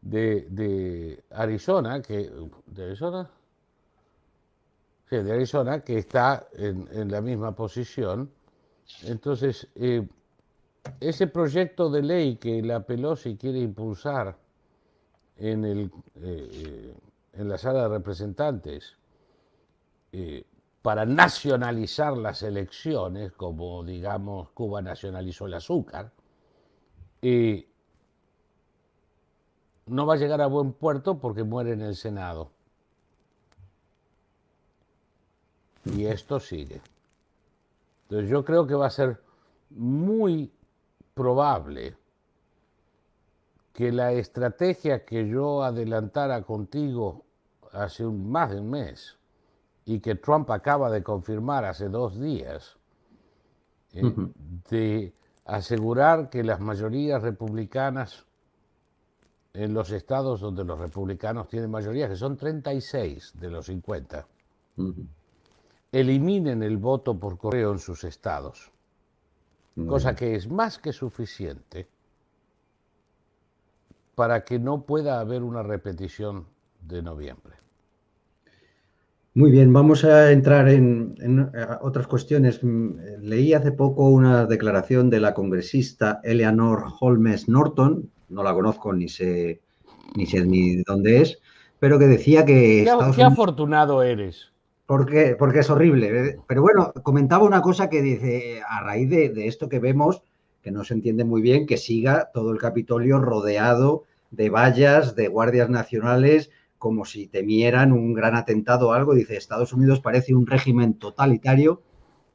[0.00, 2.28] de, Arizona, que,
[2.66, 3.30] ¿de Arizona?
[5.08, 8.32] Sí, de Arizona, que está en, la misma posición.
[9.04, 10.04] Entonces, eh,
[10.98, 14.41] ese proyecto de ley que la Pelosi quiere impulsar
[15.36, 16.94] en, el, eh,
[17.32, 18.96] en la sala de representantes,
[20.12, 20.44] eh,
[20.82, 26.12] para nacionalizar las elecciones, como digamos Cuba nacionalizó el azúcar,
[27.20, 27.66] y
[29.86, 32.50] no va a llegar a buen puerto porque muere en el Senado.
[35.84, 36.80] Y esto sigue.
[38.02, 39.20] Entonces yo creo que va a ser
[39.70, 40.52] muy
[41.14, 41.96] probable
[43.72, 47.24] que la estrategia que yo adelantara contigo
[47.72, 49.16] hace un, más de un mes,
[49.84, 52.76] y que Trump acaba de confirmar hace dos días,
[53.94, 54.02] eh,
[54.70, 55.12] de
[55.46, 58.24] asegurar que las mayorías republicanas
[59.54, 64.26] en los estados donde los republicanos tienen mayoría, que son 36 de los 50,
[65.90, 68.70] eliminen el voto por correo en sus estados,
[69.86, 71.88] cosa que es más que suficiente
[74.22, 76.46] para que no pueda haber una repetición
[76.80, 77.56] de noviembre.
[79.34, 82.62] Muy bien, vamos a entrar en, otras cuestiones.
[82.62, 88.92] Mm, leí hace poco una declaración de la congresista Eleanor Holmes Norton, no la conozco
[88.92, 89.60] ni sé
[90.14, 91.40] ni sé ni dónde es,
[91.80, 92.86] pero que decía que...
[93.16, 94.52] Qué, afortunado eres.
[94.86, 96.28] Porque, porque es horrible.
[96.28, 96.38] ¿eh?
[96.46, 100.22] Pero bueno, comentaba una cosa que dice, a raíz de, de esto que vemos,
[100.62, 105.28] que no se entiende muy bien, que siga todo el Capitolio rodeado de vallas, de
[105.28, 109.14] guardias nacionales, como si temieran un gran atentado o algo.
[109.14, 111.82] Dice, Estados Unidos parece un régimen totalitario,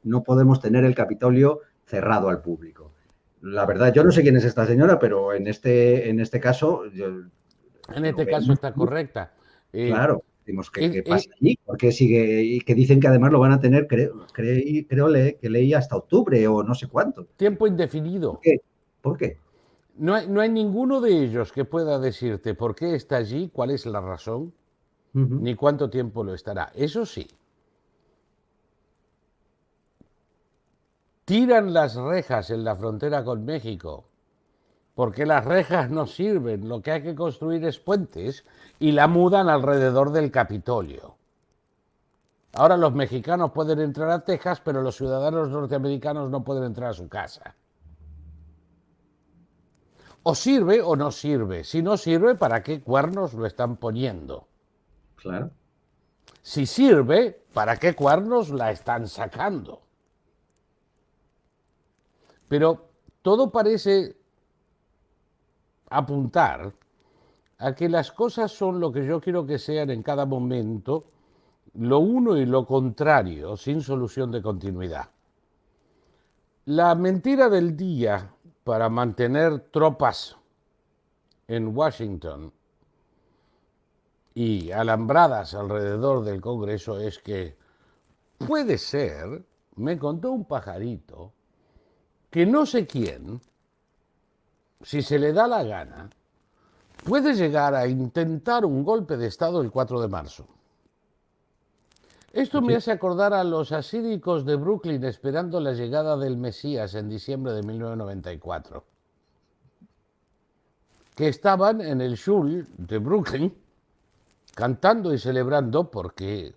[0.04, 2.94] no podemos tener el Capitolio cerrado al público.
[3.42, 6.84] La verdad, yo no sé quién es esta señora, pero en este, en este caso...
[6.86, 9.34] en este caso está correcta.
[9.72, 11.58] Eh, claro, decimos que, ¿qué pasa allí?
[11.64, 15.74] Porque sigue, y que dicen que además lo van a tener, creo, creo, que leí
[15.74, 17.26] hasta octubre o no sé cuánto.
[17.36, 18.32] Tiempo indefinido.
[18.32, 18.56] ¿Por qué?
[19.02, 19.38] ¿Por qué?
[19.98, 24.00] No hay, ninguno de ellos que pueda decirte por qué está allí, cuál es la
[24.00, 24.54] razón,
[25.12, 26.70] ni cuánto tiempo lo estará.
[26.74, 27.26] Eso sí,
[31.24, 34.04] tiran las rejas en la frontera con México,
[34.94, 38.44] porque las rejas no sirven, lo que hay que construir es puentes,
[38.78, 41.16] y la mudan alrededor del Capitolio.
[42.54, 46.94] Ahora los mexicanos pueden entrar a Texas, pero los ciudadanos norteamericanos no pueden entrar a
[46.94, 47.54] su casa.
[50.28, 51.64] O sirve o no sirve.
[51.64, 54.46] Si no sirve, ¿para qué cuernos lo están poniendo?
[55.16, 55.50] Claro.
[56.42, 59.80] Si sirve, ¿para qué cuernos la están sacando?
[62.46, 62.90] Pero
[63.22, 64.18] todo parece
[65.88, 66.74] apuntar
[67.56, 71.06] a que las cosas son lo que yo quiero que sean en cada momento,
[71.72, 75.08] lo uno y lo contrario, sin solución de continuidad.
[76.66, 78.34] La mentira del día
[78.68, 80.36] para mantener tropas
[81.46, 82.52] en Washington
[84.34, 87.56] y alambradas alrededor del Congreso es que
[88.36, 89.42] puede ser,
[89.76, 91.32] me contó un pajarito,
[92.28, 93.40] que no sé quién,
[94.82, 96.10] si se le da la gana,
[97.06, 100.46] puede llegar a intentar un golpe de Estado el 4 de marzo.
[102.32, 107.08] Esto me hace acordar a los asíricos de Brooklyn esperando la llegada del Mesías en
[107.08, 108.84] diciembre de 1994,
[111.14, 113.54] que estaban en el Shul de Brooklyn
[114.54, 116.54] cantando y celebrando porque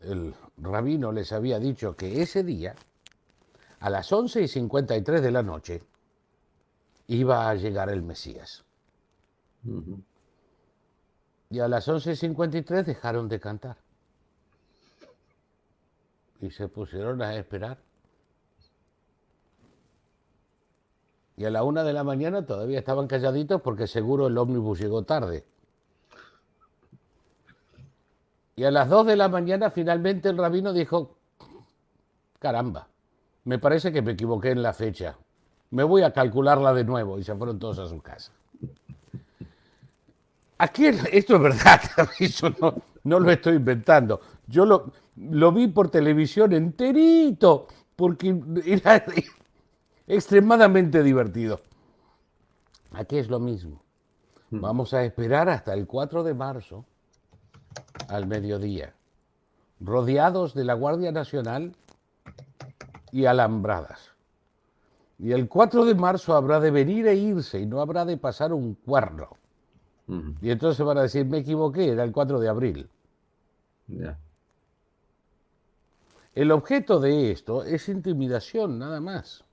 [0.00, 2.74] el rabino les había dicho que ese día,
[3.80, 5.82] a las 11 y 53 de la noche,
[7.08, 8.64] iba a llegar el Mesías.
[11.50, 13.83] Y a las 11.53 dejaron de cantar.
[16.44, 17.78] Y se pusieron a esperar.
[21.38, 25.04] Y a la una de la mañana todavía estaban calladitos porque seguro el ómnibus llegó
[25.04, 25.46] tarde.
[28.56, 31.16] Y a las dos de la mañana finalmente el rabino dijo,
[32.40, 32.88] caramba,
[33.44, 35.16] me parece que me equivoqué en la fecha.
[35.70, 37.18] Me voy a calcularla de nuevo.
[37.18, 38.32] Y se fueron todos a su casa.
[40.58, 41.80] Aquí esto es verdad,
[43.04, 44.20] no lo estoy inventando.
[44.46, 49.04] Yo lo, lo vi por televisión enterito, porque era
[50.06, 51.60] extremadamente divertido.
[52.92, 53.82] Aquí es lo mismo.
[54.50, 54.60] Hmm.
[54.60, 56.84] Vamos a esperar hasta el 4 de marzo,
[58.08, 58.94] al mediodía,
[59.80, 61.74] rodeados de la Guardia Nacional
[63.10, 64.10] y alambradas.
[65.18, 68.52] Y el 4 de marzo habrá de venir e irse y no habrá de pasar
[68.52, 69.36] un cuerno.
[70.42, 72.90] Y entonces van a decir, me equivoqué, era el 4 de abril.
[76.34, 79.44] El objeto de esto es intimidación, nada más.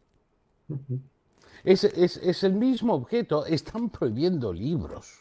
[1.63, 5.19] es, es, el mismo objeto, están prohibiendo libros.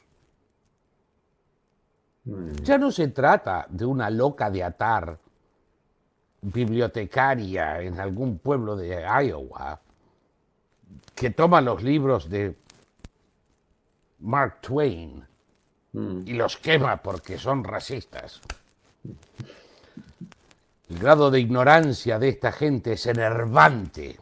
[2.62, 5.18] Ya no se trata de una loca de atar
[6.42, 9.80] bibliotecaria en algún pueblo de Iowa
[11.14, 12.56] que toma los libros de
[14.20, 15.24] Mark Twain
[15.92, 16.20] mm.
[16.26, 18.40] y los quema porque son racistas.
[20.90, 24.18] El grado de ignorancia de esta gente es enervante.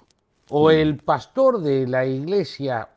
[0.50, 2.90] O el pastor de la iglesia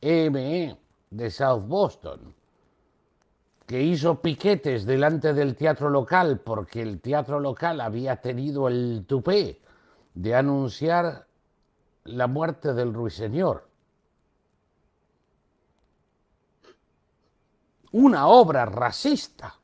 [0.00, 0.78] EME
[1.10, 2.32] de South Boston,
[3.66, 9.60] que hizo piquetes delante del teatro local porque el teatro local había tenido el tupé
[10.14, 11.26] de anunciar
[12.04, 13.68] la muerte del ruiseñor.
[17.90, 19.56] Una obra racista.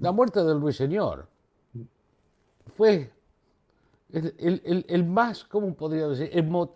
[0.00, 1.28] La muerte del ruiseñor
[2.74, 3.12] fue
[4.08, 6.30] el, más, ¿cómo podría decir?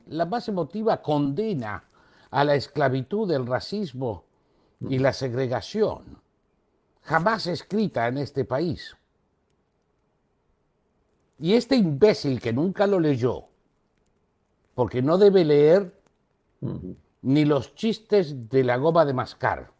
[0.06, 1.84] la más emotiva condena
[2.30, 4.24] a la esclavitud, el racismo
[4.80, 6.20] y la segregación,
[7.02, 8.94] jamás escrita en este país.
[11.38, 13.46] Y este imbécil que nunca lo leyó,
[14.74, 15.98] porque no debe leer
[17.22, 19.73] ni los chistes de la goma de mascar.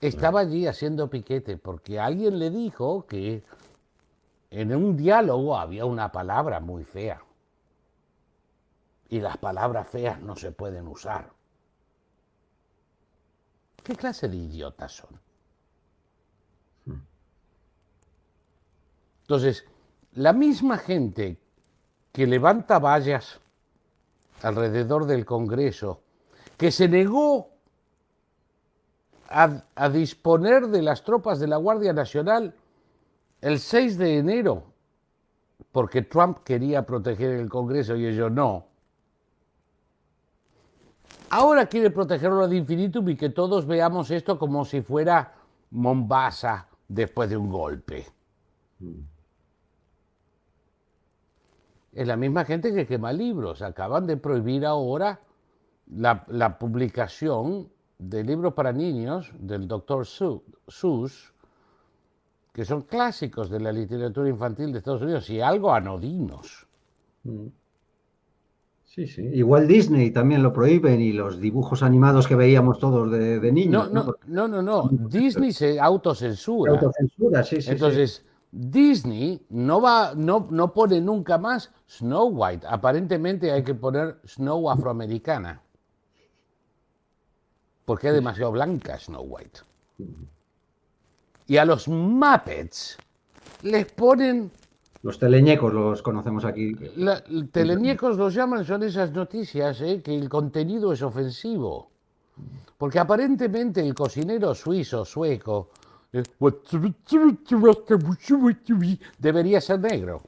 [0.00, 3.44] Estaba allí haciendo piquete porque alguien le dijo que
[4.50, 7.22] en un diálogo había una palabra muy fea.
[9.08, 11.30] Y las palabras feas no se pueden usar.
[13.82, 15.20] ¿Qué clase de idiotas son?
[19.22, 19.64] Entonces,
[20.14, 21.38] la misma gente
[22.12, 23.40] que levanta vallas
[24.42, 26.02] alrededor del Congreso,
[26.56, 27.59] que se negó
[29.30, 32.54] a, disponer de las tropas de la Guardia Nacional
[33.40, 34.64] el 6 de enero,
[35.72, 38.66] porque Trump quería proteger el Congreso y ellos no.
[41.30, 45.32] Ahora quiere protegerlo ad infinitum y que todos veamos esto como si fuera
[45.70, 48.06] Mombasa después de un golpe.
[51.92, 53.62] Es la misma gente que quema libros.
[53.62, 55.20] Acaban de prohibir ahora
[55.86, 57.68] la, publicación
[58.00, 61.34] de libros para niños del doctor Seuss,
[62.52, 66.66] que son clásicos de la literatura infantil de Estados Unidos y algo anodinos.
[67.24, 67.46] Mm.
[68.84, 69.22] Sí, sí.
[69.22, 73.92] Igual Disney también lo prohíben y los dibujos animados que veíamos todos de, niños.
[73.92, 76.72] No, no, no, no, Disney se autocensura.
[76.72, 77.70] Autocensura, sí, sí.
[77.70, 82.66] Entonces, Disney no va, no, no pone nunca más Snow White.
[82.68, 85.62] Aparentemente hay que poner Snow afroamericana.
[87.90, 89.62] Porque es demasiado blanca Snow White.
[91.48, 92.96] Y a los Muppets
[93.62, 94.52] les ponen
[95.02, 96.72] los teleñecos los conocemos aquí.
[97.50, 100.00] teleñecos los llaman, son esas noticias, ¿eh?
[100.04, 101.90] que el contenido es ofensivo.
[102.78, 105.70] Porque aparentemente el cocinero suizo, sueco,
[106.12, 106.22] eh,
[109.18, 110.22] debería ser negro.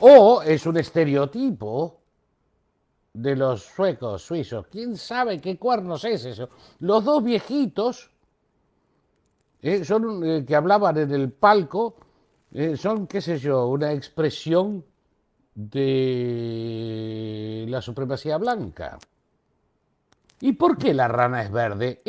[0.00, 2.00] O es un estereotipo
[3.14, 4.66] de los suecos, suizos.
[4.66, 6.48] ¿Quién sabe qué cuernos es eso?
[6.80, 8.10] Los dos viejitos
[9.62, 11.94] eh, son eh, que hablaban en el palco,
[12.52, 14.84] eh, son, qué sé yo, una expresión
[15.54, 18.98] de la supremacía blanca.
[20.40, 22.02] ¿Y por qué la rana es verde?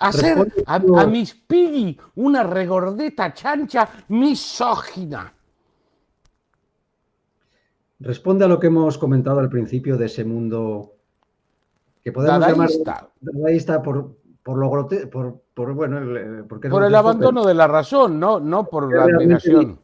[0.00, 5.32] Hacer a, a Miss Piggy una regordeta chancha misógina.
[8.00, 10.94] Responde a lo que hemos comentado al principio de ese mundo
[12.02, 12.70] que podemos llamar
[13.20, 18.38] dadaísta por, por lo por, por, bueno, el, por el abandono de la razón, no,
[18.38, 19.80] no por la admiración.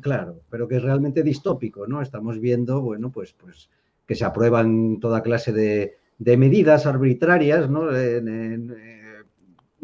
[0.00, 2.02] Claro, pero que es realmente distópico, ¿no?
[2.02, 3.70] Estamos viendo, bueno, pues, pues
[4.06, 7.88] que se aprueban toda clase de, de medidas arbitrarias, ¿no?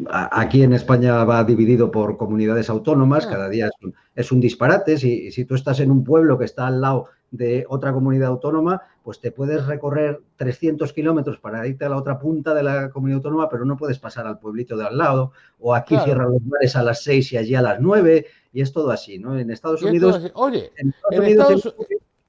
[0.08, 3.30] aquí en España va dividido por comunidades autónomas, ah.
[3.30, 4.96] cada día es un, es un disparate.
[4.96, 8.82] Si, si, tú estás en un pueblo que está al lado de otra comunidad autónoma,
[9.02, 13.18] pues te puedes recorrer 300 kilómetros para irte a la otra punta de la comunidad
[13.18, 16.74] autónoma, pero no puedes pasar al pueblito de al lado, o aquí cierran los bares
[16.76, 19.38] a las 6 y allí a las 9, y es todo así, ¿no?
[19.38, 20.30] En Estados Unidos...
[20.34, 21.74] Oye, en Estados Unidos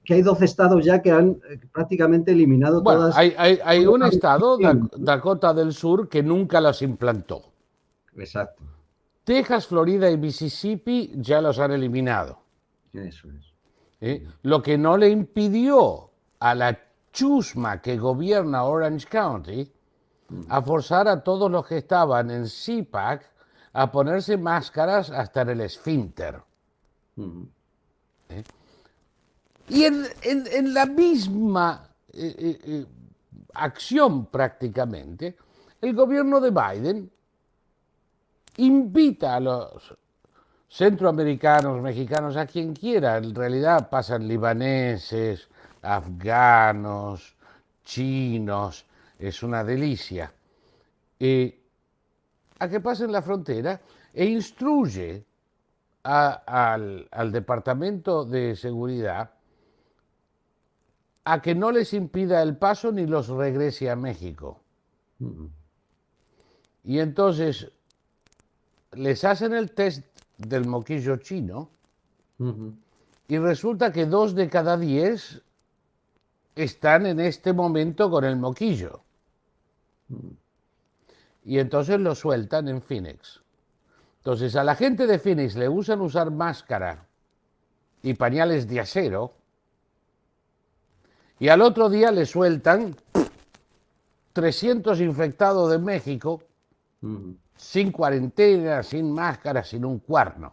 [0.03, 3.15] que hay 12 estados ya que han eh, prácticamente eliminado todas...
[3.15, 4.57] Hay, hay, hay un estado,
[4.97, 7.51] Dakota del Sur, que nunca las implantó.
[8.15, 8.63] Exacto.
[9.23, 12.39] Texas, Florida y Mississippi ya los han eliminado.
[12.93, 13.50] Eso es.
[14.01, 14.27] ¿Eh?
[14.43, 16.77] lo que no le impidió a la
[17.13, 19.71] chusma que gobierna Orange County
[20.49, 23.29] a forzar a todos los que estaban en CPAC
[23.73, 26.41] a ponerse máscaras hasta en el esfínter.
[28.29, 28.43] ¿Eh?
[29.69, 32.85] Y en, la misma eh,
[33.53, 35.37] acción prácticamente,
[35.81, 37.11] el gobierno de Biden
[38.57, 39.97] invita a los
[40.71, 43.17] centroamericanos, mexicanos, a quien quiera.
[43.17, 45.49] En realidad pasan libaneses,
[45.81, 47.35] afganos,
[47.83, 48.85] chinos,
[49.19, 50.33] es una delicia.
[52.59, 53.81] a que pasen la frontera
[54.13, 55.25] e instruye
[56.03, 59.31] al, Departamento de Seguridad
[61.23, 64.61] a que no les impida el paso ni los regrese a México.
[66.83, 67.71] Y entonces
[68.93, 70.10] les hacen el test
[70.47, 71.69] del moquillo chino.
[73.27, 75.41] Y resulta que dos de cada diez
[76.55, 79.01] están en este momento con el moquillo.
[81.43, 83.41] Y entonces lo sueltan en Phoenix.
[84.17, 87.07] Entonces a la gente de Phoenix le usan usar máscara
[88.03, 89.33] y pañales de acero.
[91.39, 92.95] Y al otro día le sueltan
[94.33, 96.43] 300 infectados de México
[97.61, 100.51] sin cuarentena, sin máscara, sin un cuerno.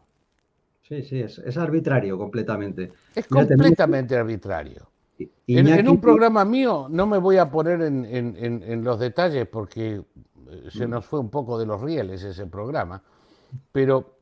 [0.83, 2.93] Sí, sí, es, arbitrario completamente.
[3.15, 4.87] Es completamente arbitrario.
[5.47, 10.87] En, un programa mío no me voy a poner en, los detalles porque eh, se
[10.87, 13.03] nos fue un poco de los rieles ese programa,
[13.73, 14.19] pero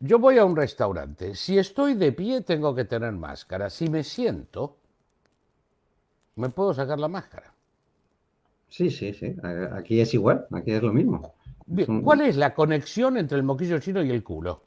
[0.00, 1.34] yo voy a un restaurante.
[1.34, 3.68] Si estoy de pie tengo que tener máscara.
[3.68, 4.78] Si me siento,
[6.36, 7.51] me puedo sacar la máscara.
[8.72, 9.36] Sí, sí, sí.
[9.76, 11.34] Aquí es igual, aquí es lo mismo.
[12.02, 14.62] ¿Cuál es la conexión entre el moquillo chino y el culo?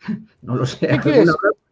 [0.42, 0.86] No lo sé.
[1.02, 1.24] ¿Qué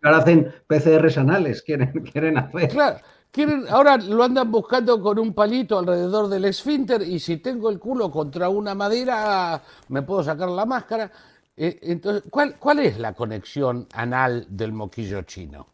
[0.03, 2.71] Ahora hacen PCRs anales, quieren, quieren hacer.
[2.71, 2.99] Claro,
[3.31, 7.79] quieren, ahora lo andan buscando con un palito alrededor del esfínter y si tengo el
[7.79, 11.11] culo contra una madera me puedo sacar la máscara.
[11.57, 15.67] Eh, entonces, ¿cuál, ¿cuál es la conexión anal del moquillo chino?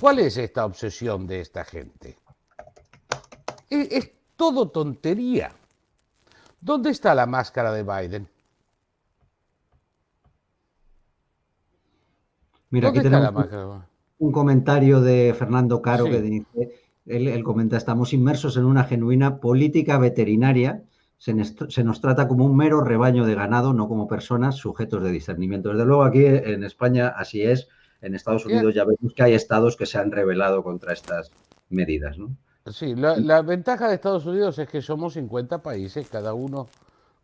[0.00, 2.16] ¿Cuál es esta obsesión de esta gente?
[3.70, 5.52] Es, todo tontería.
[6.60, 8.28] ¿Dónde está la máscara de Biden?
[12.70, 13.46] Mira, aquí tenemos
[14.18, 19.38] un comentario de Fernando Caro que dice, él, él, comenta, estamos inmersos en una genuina
[19.38, 20.82] política veterinaria
[21.18, 25.70] se, nos trata como un mero rebaño de ganado, no como personas sujetos de discernimiento.
[25.70, 27.68] Desde luego aquí en España así es.
[28.00, 31.30] En Estados Unidos ya vemos que hay estados que se han rebelado contra estas
[31.70, 32.18] medidas.
[32.18, 32.36] ¿no?
[32.72, 36.66] Sí, la, ventaja de Estados Unidos es que somos 50 países, cada uno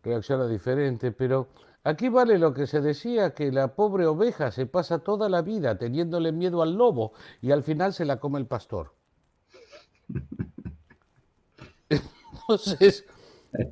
[0.02, 1.48] reacciona diferente, pero
[1.82, 5.76] aquí vale lo que se decía, que la pobre oveja se pasa toda la vida
[5.76, 8.94] teniéndole miedo al lobo y al final se la come el pastor.
[11.88, 13.04] Entonces,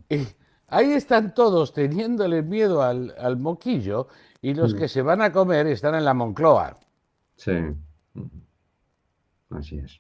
[0.09, 0.26] eh,
[0.68, 4.09] ahí están todos teniéndole miedo al, moquillo
[4.42, 4.78] y los mm.
[4.78, 6.76] que se van a comer están en la Moncloa.
[7.41, 7.53] Sí,
[9.49, 9.99] así es.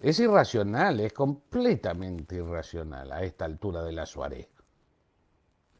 [0.00, 4.48] Es irracional, es completamente irracional a esta altura de la Suárez.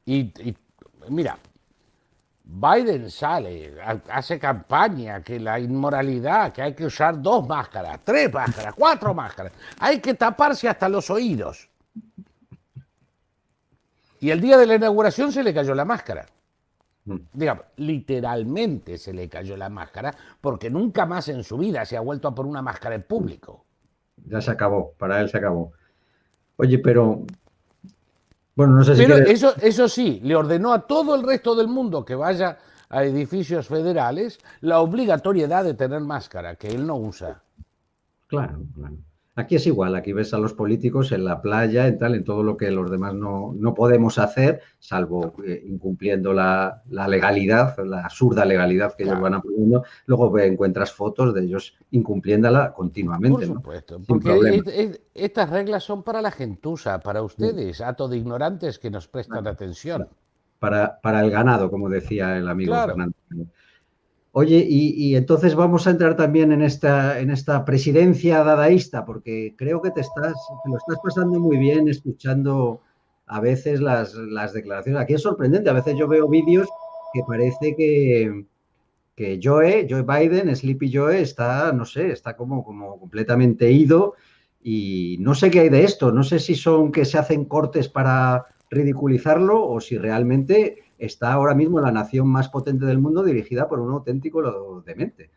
[0.05, 0.33] Y,
[1.11, 1.39] mira,
[2.43, 3.77] Biden sale,
[4.11, 9.53] hace campaña que la inmoralidad, que hay que usar dos máscaras, tres máscaras, cuatro máscaras,
[9.79, 11.71] hay que taparse hasta los oídos.
[14.19, 16.27] Y el día de la inauguración se le cayó la máscara.
[17.07, 17.17] Mm.
[17.33, 22.01] Digamos, literalmente se le cayó la máscara porque nunca más en su vida se ha
[22.01, 23.65] vuelto a poner una máscara en público.
[24.27, 25.73] Ya se acabó, para él se acabó.
[26.57, 27.25] Oye, pero
[28.57, 29.03] bueno, no sé si.
[29.03, 33.05] Pero eso, eso sí, le ordenó a todo el resto del mundo que vaya a
[33.05, 37.43] edificios federales la obligatoriedad de tener máscara, que él no usa.
[38.27, 38.97] Claro, claro.
[39.39, 42.43] Aquí es igual, aquí ves a los políticos en la playa, en tal, en todo
[42.43, 48.95] lo que los demás no, podemos hacer, salvo eh, incumpliendo la, legalidad, la absurda legalidad
[48.97, 49.85] que ellos van aprendiendo.
[50.07, 53.47] Luego encuentras fotos de ellos incumpliéndola continuamente.
[53.47, 58.91] Por supuesto, porque estas reglas son para la gentuza, para ustedes, ato de ignorantes que
[58.91, 60.09] nos prestan atención.
[60.59, 63.15] Para, para el ganado, como decía el amigo Fernando.
[64.39, 69.81] Oye, y, entonces vamos a entrar también en esta, en esta presidencia dadaísta, porque creo
[69.81, 70.35] que te estás,
[70.67, 72.83] lo estás pasando muy bien escuchando
[73.27, 74.13] a veces las,
[74.53, 75.01] declaraciones.
[75.01, 76.69] Aquí es sorprendente, a veces yo veo vídeos
[77.15, 78.45] que parece que,
[79.15, 84.17] que Joe, Joe Biden, Sleepy Joe, está, no sé, está como, como completamente ido
[84.63, 87.89] y no sé qué hay de esto, no sé si son que se hacen cortes
[87.89, 93.69] para ridiculizarlo o si realmente está ahora mismo la nación más potente del mundo dirigida
[93.69, 95.31] por un auténtico demente.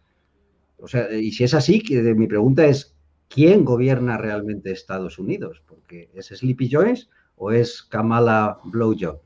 [0.78, 1.84] O sea, y si es así,
[2.16, 2.95] mi pregunta es,
[3.28, 5.62] ¿quién gobierna realmente Estados Unidos?
[5.68, 9.20] Porque ¿es Sleepy Joyce o es Kamala Blowjob?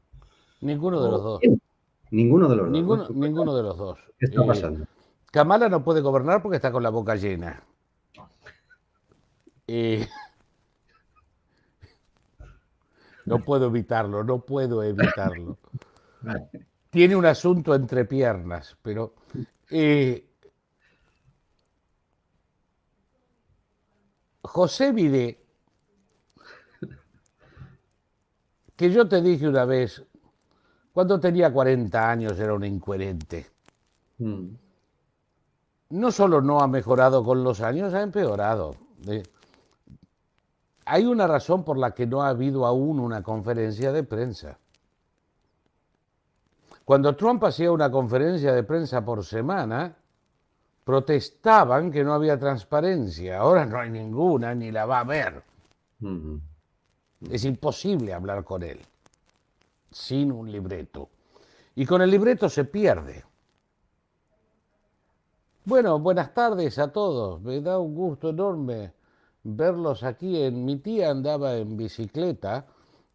[0.61, 1.41] Ninguno de los dos.
[2.09, 3.09] Ninguno de los dos.
[3.11, 3.99] Ninguno de los dos.
[4.17, 4.85] ¿Qué está eh, pasando?
[5.31, 7.63] Kamala no puede gobernar porque está con la boca llena.
[9.67, 10.07] Eh,
[13.25, 15.57] no puedo evitarlo, no puedo evitarlo.
[16.89, 19.15] Tiene un asunto entre piernas, pero...
[19.69, 20.29] Eh,
[24.41, 25.39] José Vide,
[28.75, 30.03] que yo te dije una vez,
[30.91, 33.47] cuando tenía 40 años era un incoherente.
[34.19, 34.49] Mm.
[35.89, 38.75] No solo no ha mejorado con los años, ha empeorado.
[39.07, 39.23] Eh,
[40.85, 44.59] hay una razón por la que no ha habido aún una conferencia de prensa.
[46.85, 49.95] Cuando Trump hacía una conferencia de prensa por semana,
[50.83, 53.39] protestaban que no había transparencia.
[53.39, 55.43] Ahora no hay ninguna, ni la va a haber.
[57.29, 58.79] Es imposible hablar con él
[59.93, 61.09] sin un libreto.
[61.75, 63.23] Y con el libreto se pierde.
[65.65, 67.41] Bueno, buenas tardes a todos.
[67.41, 68.93] Me da un gusto enorme
[69.43, 70.41] verlos aquí.
[70.41, 72.65] En mi tía andaba en bicicleta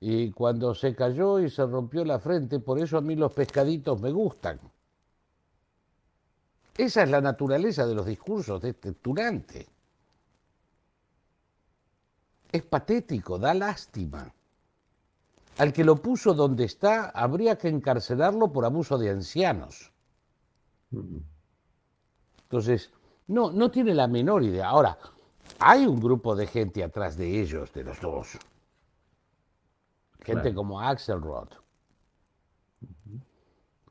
[0.00, 4.00] y cuando se cayó y se rompió la frente, por eso a mí los pescaditos
[4.00, 4.60] me gustan.
[6.76, 9.66] Esa es la naturaleza de los discursos de este Turante.
[12.52, 14.32] Es patético, da lástima.
[15.58, 19.90] Al que lo puso donde está, habría que encarcelarlo por abuso de ancianos.
[22.42, 22.92] Entonces,
[23.26, 24.68] no, no tiene la menor idea.
[24.68, 24.96] Ahora,
[25.58, 28.38] hay un grupo de gente atrás de ellos, de los dos
[30.28, 31.48] gente como Axelrod,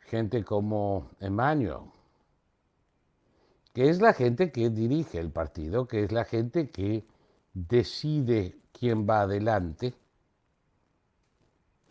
[0.01, 1.91] gente como Emmanuel,
[3.73, 7.05] que es la gente que dirige el partido, que es la gente que
[7.53, 9.95] decide quién va adelante,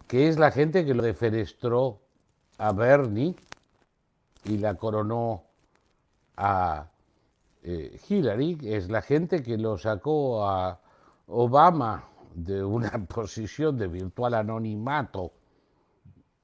[0.06, 2.00] que es la gente que lo defenestró
[2.58, 3.34] a Bernie
[4.44, 5.42] y la coronó
[6.36, 6.88] a
[7.64, 10.80] eh, Hillary, es la gente que lo sacó a
[11.26, 12.04] Obama
[12.36, 15.32] de una posición de virtual anonimato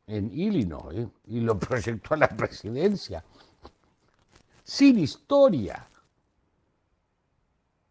[0.07, 3.23] en Illinois y lo proyectó a la presidencia.
[4.65, 5.87] Sin historia.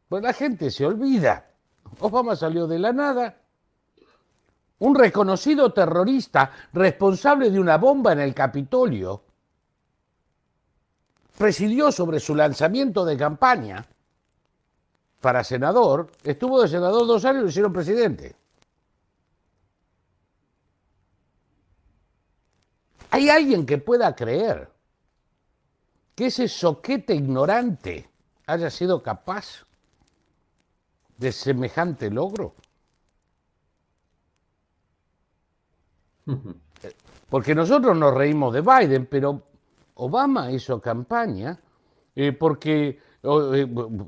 [0.09, 1.47] Pues la gente se olvida.
[1.99, 3.37] Obama salió de la nada,
[4.79, 9.23] un reconocido terrorista responsable de una bomba en el Capitolio,
[11.37, 13.85] presidió sobre su lanzamiento de campaña
[15.21, 18.35] para senador, estuvo de senador dos años y lo hicieron presidente.
[23.11, 24.69] ¿Hay alguien que pueda creer
[26.15, 28.09] que ese soquete ignorante
[28.47, 29.65] haya sido capaz
[31.17, 32.55] de semejante logro?
[37.29, 39.43] Porque nosotros nos reímos de Biden, pero
[39.95, 41.59] Obama hizo campaña
[42.15, 42.99] eh, porque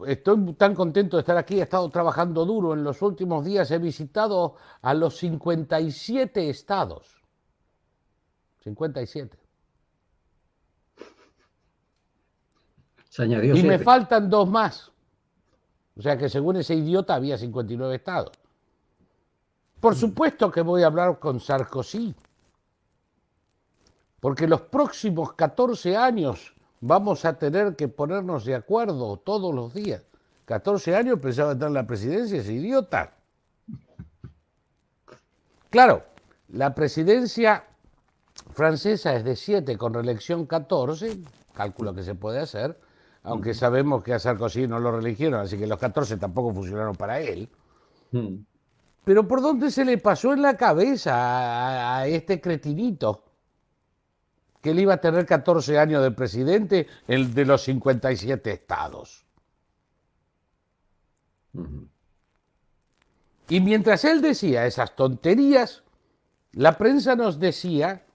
[0.08, 3.78] estoy tan contento de estar aquí, he estado trabajando duro en los últimos días, he
[3.78, 7.22] visitado a los 57 estados.
[8.64, 9.38] 57.
[13.10, 14.92] Se añadió y me faltan dos más.
[15.96, 18.32] O sea que según ese idiota había 59 estados.
[19.80, 22.16] Por supuesto que voy a hablar con Sarkozy,
[24.20, 26.56] porque los próximos 14 años
[26.86, 30.04] vamos a tener que ponernos de acuerdo todos los días.
[30.46, 33.14] 14 años pensaba estar en la presidencia, ese idiota.
[35.70, 36.04] Claro,
[36.50, 37.64] la presidencia
[38.52, 41.20] francesa es de 7 con reelección 14,
[41.54, 42.78] cálculo que se puede hacer,
[43.24, 47.22] aunque sabemos que a Sarkozy no lo reeligieron, así que los 14 tampoco funcionaron para
[47.22, 47.50] él.
[48.12, 48.36] Mm.
[49.06, 53.23] Pero ¿por dónde se le pasó en la cabeza a, este cretinito
[54.64, 59.26] que él iba a tener 14 años de presidente, el de los 57 estados?
[63.50, 65.84] Y mientras él decía esas tonterías,
[66.54, 68.06] la prensa nos decía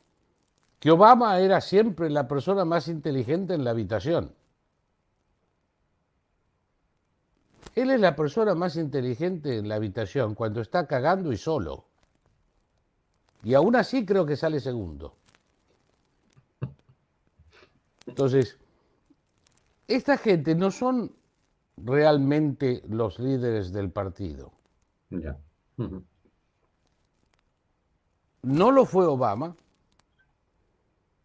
[0.80, 4.32] que Obama era siempre la persona más inteligente en la habitación.
[7.74, 11.84] Él es la persona más inteligente en la habitación cuando está cagando y solo.
[13.44, 15.18] Y aún así creo que sale segundo.
[18.08, 18.58] Entonces,
[19.86, 21.12] esta gente no son
[21.76, 24.52] realmente los líderes del partido.
[28.42, 29.54] No lo fue Obama,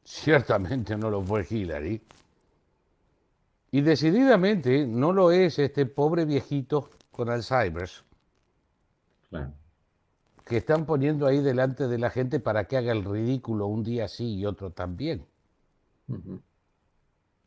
[0.04, 2.02] ciertamente no lo fue Hillary,
[3.72, 7.90] y decididamente no lo es este pobre viejito con Alzheimer.
[10.46, 14.08] Que están poniendo ahí delante de la gente para que haga el ridículo un día
[14.08, 15.26] sí y otro también.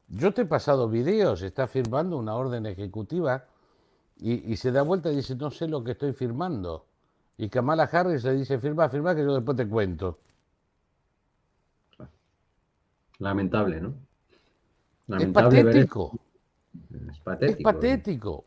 [0.09, 3.45] Yo te he pasado videos, está firmando una orden ejecutiva
[4.19, 6.87] y, se da vuelta y dice, no sé lo que estoy firmando.
[7.37, 10.19] Y Kamala Harris le dice, firma, firma, que yo después te cuento.
[13.19, 13.95] Lamentable, ¿no?
[15.19, 16.19] es patético.
[17.11, 17.59] Es patético.
[17.59, 18.45] Es patético.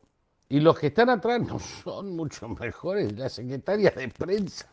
[0.49, 3.17] Y los que están atrás no son mucho mejores.
[3.17, 4.67] La secretaria de prensa,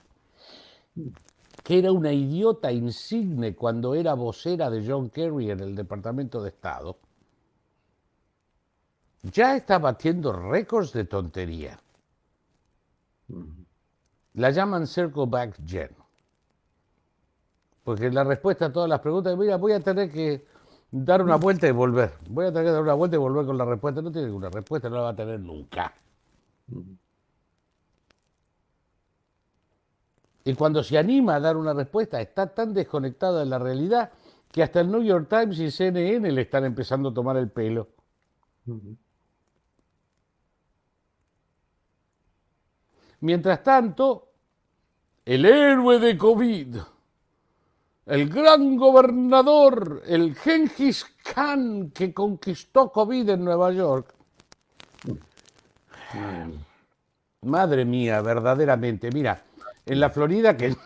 [1.62, 6.50] que era una idiota insigne cuando era vocera de John Kerry en el Departamento de
[6.50, 6.98] Estado,
[9.22, 11.78] ya está batiendo récords de tontería.
[14.34, 15.90] La llaman Circle Back Gen.
[17.82, 20.44] Porque la respuesta a todas las preguntas, mira, voy a tener que
[20.90, 22.14] dar una vuelta y volver.
[22.28, 24.02] Voy a tener que dar una vuelta y volver con la respuesta.
[24.02, 25.92] No tiene ninguna respuesta, no la va a tener nunca.
[30.46, 34.10] Y cuando se anima a dar una respuesta, está tan desconectada de la realidad
[34.50, 37.88] que hasta el New York Times y CNN le están empezando a tomar el pelo.
[43.20, 44.30] Mientras tanto,
[45.24, 46.76] el héroe de COVID
[48.06, 54.14] el gran gobernador, el Genghis Khan que conquistó COVID en Nueva York.
[57.42, 59.10] Madre mía, verdaderamente.
[59.10, 59.42] Mira,
[59.86, 60.76] en la Florida, que,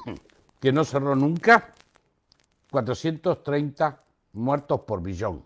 [0.60, 1.72] que no cerró nunca,
[2.70, 3.98] 430
[4.34, 5.44] muertos por billón.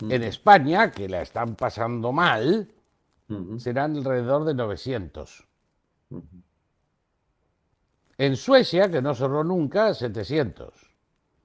[0.00, 2.72] En España, que la están pasando mal,
[3.58, 5.44] serán alrededor de 900.
[8.16, 10.72] En Suecia, que no cerró nunca, 700.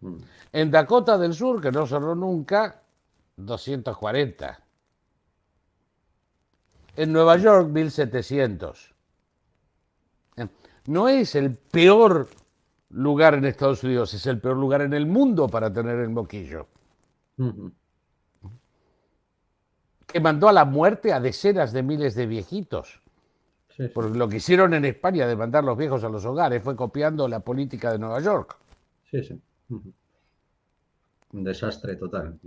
[0.01, 0.17] Mm.
[0.53, 2.83] En Dakota del Sur, que no cerró nunca,
[3.37, 4.59] 240.
[6.95, 8.92] En Nueva York, 1700.
[10.85, 12.27] No es el peor
[12.89, 16.67] lugar en Estados Unidos, es el peor lugar en el mundo para tener el moquillo.
[20.07, 23.01] Que mandó a la muerte a decenas de miles de viejitos.
[23.93, 27.27] Porque lo que hicieron en España de mandar los viejos a los hogares fue copiando
[27.27, 28.57] la política de Nueva York.
[29.09, 29.41] Sí, sí.
[31.31, 32.37] Un desastre total.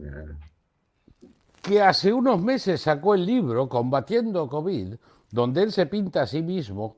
[1.60, 4.94] Que hace unos meses sacó el libro Combatiendo COVID,
[5.32, 6.96] donde él se pinta a sí mismo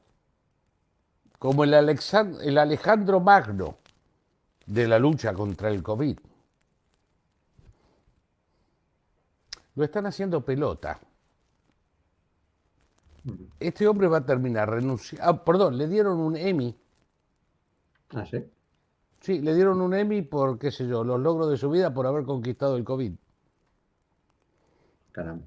[1.39, 3.78] como el, el Alejandro Magno
[4.66, 6.18] de la lucha contra el COVID.
[9.76, 10.99] Lo están haciendo pelota.
[13.61, 15.30] Este hombre va a terminar renunciando.
[15.30, 16.76] Ah, perdón, le dieron un Emmy.
[18.11, 18.45] Ah, sí.
[19.20, 22.07] Sí, le dieron un Emmy por, qué sé yo, los logros de su vida por
[22.07, 23.12] haber conquistado el COVID.
[25.12, 25.47] Caramba.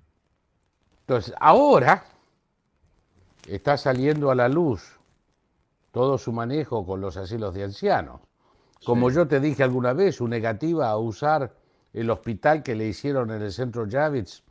[1.02, 2.06] Entonces, ahora
[3.48, 5.01] está saliendo a la luz
[5.92, 8.22] todo su manejo con los asilos de ancianos.
[8.86, 11.54] Como yo te dije alguna vez, su negativa a usar
[11.94, 14.44] el hospital que le hicieron en el centro Javits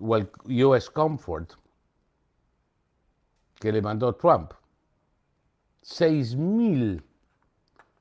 [0.00, 0.30] o el
[0.64, 1.52] US Comfort
[3.60, 4.52] que le mandó Trump.
[5.82, 7.04] Seis mil,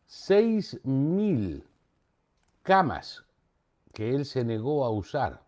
[0.05, 1.65] seis mil
[2.61, 3.23] camas
[3.93, 5.43] que él se negó a usar.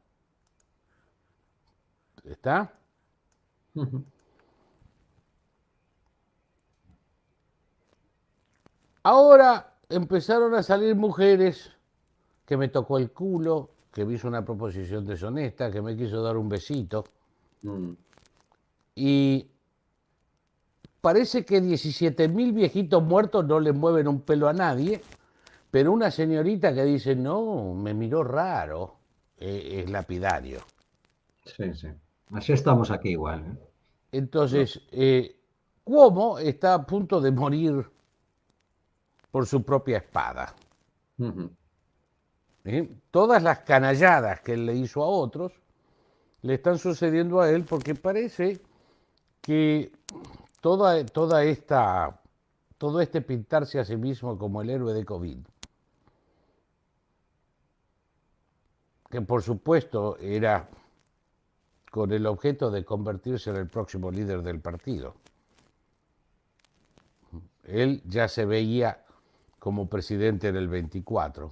[2.23, 2.73] ¿Está?
[9.05, 11.71] Ahora empezaron a salir mujeres
[12.43, 16.35] que me tocó el culo, que me hizo una proposición deshonesta, que me quiso dar
[16.37, 17.03] un besito.
[17.61, 17.91] Mm.
[18.95, 19.47] Y
[21.01, 24.99] parece que 17 mil viejitos muertos no le mueven un pelo a nadie,
[25.69, 28.95] pero una señorita que dice, no, me miró raro,
[29.37, 30.61] eh, es lapidario.
[31.45, 31.89] Sí, sí.
[32.31, 33.41] Así estamos aquí igual.
[33.41, 33.67] ¿eh?
[34.13, 35.39] Entonces, eh,
[35.83, 37.85] Cuomo está a punto de morir
[39.35, 40.55] por su propia espada.
[43.11, 45.51] Todas las canalladas que él le hizo a otros
[46.41, 48.61] le están sucediendo a él porque parece
[49.41, 49.91] que
[50.61, 52.21] toda, toda esta,
[52.77, 55.39] todo este pintarse a sí mismo como el héroe de COVID,
[59.09, 60.69] que por supuesto era
[61.91, 65.13] con el objeto de convertirse en el próximo líder del partido.
[67.65, 69.01] Él ya se veía
[69.65, 71.51] como presidente en el 24.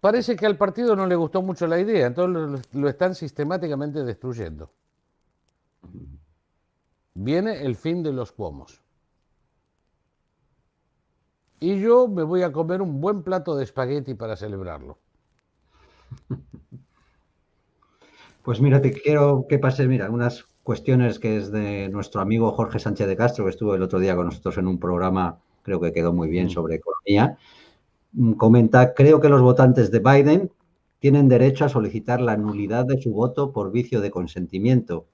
[0.00, 4.70] Parece que al partido no le gustó mucho la idea, entonces lo, están sistemáticamente destruyendo.
[7.12, 8.80] Viene el fin de los cuomos.
[11.60, 14.96] Y yo me voy a comer un buen plato de espagueti para celebrarlo.
[18.42, 22.78] Pues mira, te quiero que pases, mira, unas cuestiones que es de nuestro amigo Jorge
[22.78, 25.92] Sánchez de Castro, que estuvo el otro día con nosotros en un programa, creo que
[25.92, 26.50] quedó muy bien, mm.
[26.50, 27.36] sobre economía.
[28.12, 30.50] Mm, comenta, creo que los votantes de Biden
[30.98, 35.06] tienen derecho a solicitar la nulidad de su voto por vicio de consentimiento.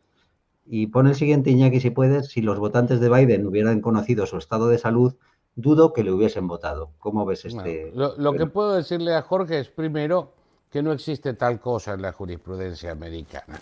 [0.67, 4.37] Y pone el siguiente, Iñaki, si puedes, si los votantes de Biden hubieran conocido su
[4.37, 5.15] estado de salud,
[5.57, 6.91] dudo que le hubiesen votado.
[6.99, 7.91] ¿Cómo ves este?
[7.95, 10.35] lo, que puedo decirle a Jorge es, primero,
[10.71, 13.59] que no existe tal cosa en la jurisprudencia americana.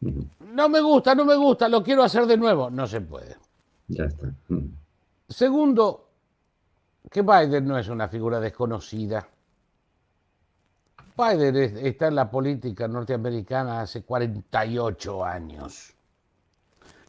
[0.00, 2.70] No me gusta, no me gusta, lo quiero hacer de nuevo.
[2.70, 3.36] No se puede.
[3.88, 4.32] Ya está.
[4.48, 4.66] Mm.
[5.28, 6.08] Segundo,
[7.10, 9.28] que Biden no es una figura desconocida.
[11.16, 15.94] Biden está en la política norteamericana hace 48 años.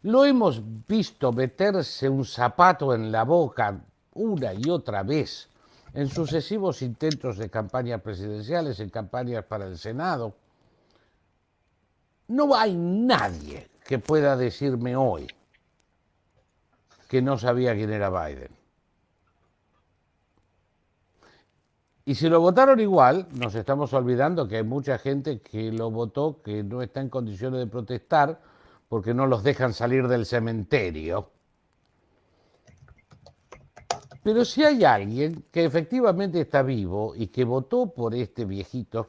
[0.02, 3.80] Lo hemos visto meterse un zapato en la boca
[4.14, 5.48] una y otra vez
[5.92, 10.34] en sucesivos intentos de campañas presidenciales, en campañas para el Senado
[12.30, 15.26] no hay nadie que pueda decirme hoy
[17.08, 18.52] que no sabía quién era Biden.
[22.04, 26.40] Y si lo votaron igual, nos estamos olvidando que hay mucha gente que lo votó
[26.40, 28.40] que no está en condiciones de protestar
[28.88, 31.30] porque no los dejan salir del cementerio.
[34.22, 39.08] Pero si hay alguien que efectivamente está vivo y que votó por este viejito,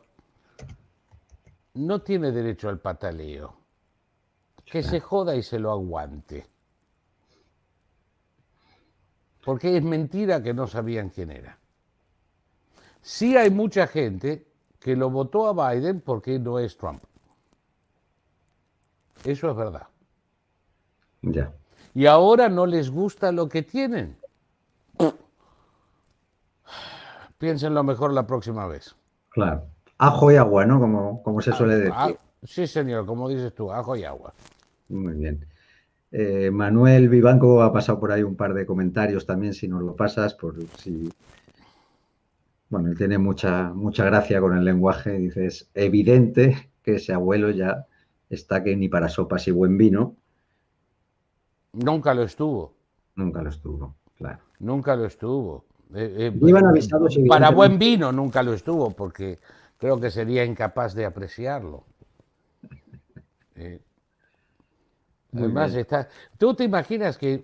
[1.73, 3.55] no tiene derecho al pataleo.
[4.65, 6.45] Que se joda y se lo aguante.
[9.43, 11.57] Porque es mentira que no sabían quién era.
[13.01, 14.47] Sí hay mucha gente
[14.79, 17.03] que lo votó a Biden porque no es Trump.
[19.23, 19.87] Eso es verdad.
[21.21, 21.53] Ya.
[21.93, 24.17] Y ahora no les gusta lo que tienen.
[27.37, 28.95] Piénsenlo mejor la próxima vez.
[29.29, 29.67] Claro
[30.01, 30.79] ajo y agua, ¿no?
[30.79, 31.93] Como, como se suele decir.
[31.95, 32.11] Ah,
[32.43, 34.33] sí, señor, como dices tú, ajo y agua.
[34.89, 35.45] Muy bien.
[36.11, 39.95] Eh, Manuel Vivanco ha pasado por ahí un par de comentarios también, si nos lo
[39.95, 41.13] pasas, por si.
[42.69, 45.11] Bueno, él tiene mucha, mucha gracia con el lenguaje.
[45.11, 47.85] Dice, es evidente que ese abuelo ya
[48.29, 50.15] está que ni para sopas y buen vino.
[51.73, 52.73] Nunca lo estuvo.
[53.15, 54.39] Nunca lo estuvo, claro.
[54.59, 55.65] Nunca lo estuvo.
[55.93, 59.39] Eh, eh, para buen vino nunca lo estuvo, porque
[59.81, 61.83] creo que sería incapaz de apreciarlo.
[63.55, 63.81] Eh,
[65.33, 66.07] Además, está,
[66.37, 67.43] tú te imaginas que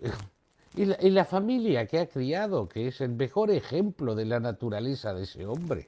[0.75, 5.23] y la, familia que ha criado, que es el mejor ejemplo de la naturaleza de
[5.23, 5.87] ese hombre.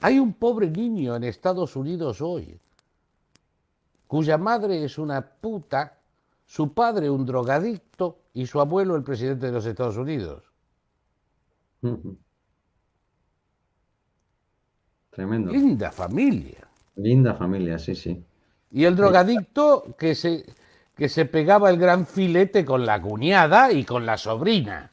[0.00, 2.60] Hay un pobre niño en Estados Unidos hoy,
[4.06, 5.98] cuya madre es una puta,
[6.46, 10.44] su padre un drogadicto y su abuelo el presidente de los Estados Unidos.
[15.14, 15.52] Tremendo.
[15.52, 16.66] Linda familia.
[16.96, 18.24] Linda familia, sí, sí.
[18.72, 20.44] Y el drogadicto que se,
[20.96, 24.90] que se pegaba el gran filete con la cuñada y con la sobrina.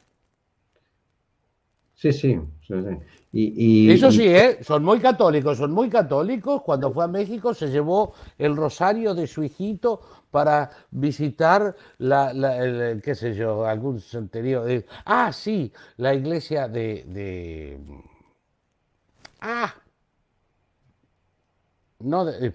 [1.95, 2.73] Sí, sí, sí,
[3.31, 4.59] Y, Eso sí, ¿eh?
[4.63, 6.61] son muy católicos, son muy católicos.
[6.63, 10.01] Cuando fue a México se llevó el rosario de su hijito
[10.31, 14.63] para visitar la, el, qué sé yo, algún santerío.
[15.05, 17.79] ah, sí, la iglesia de, de...
[19.41, 19.73] Ah,
[22.03, 22.53] no, de,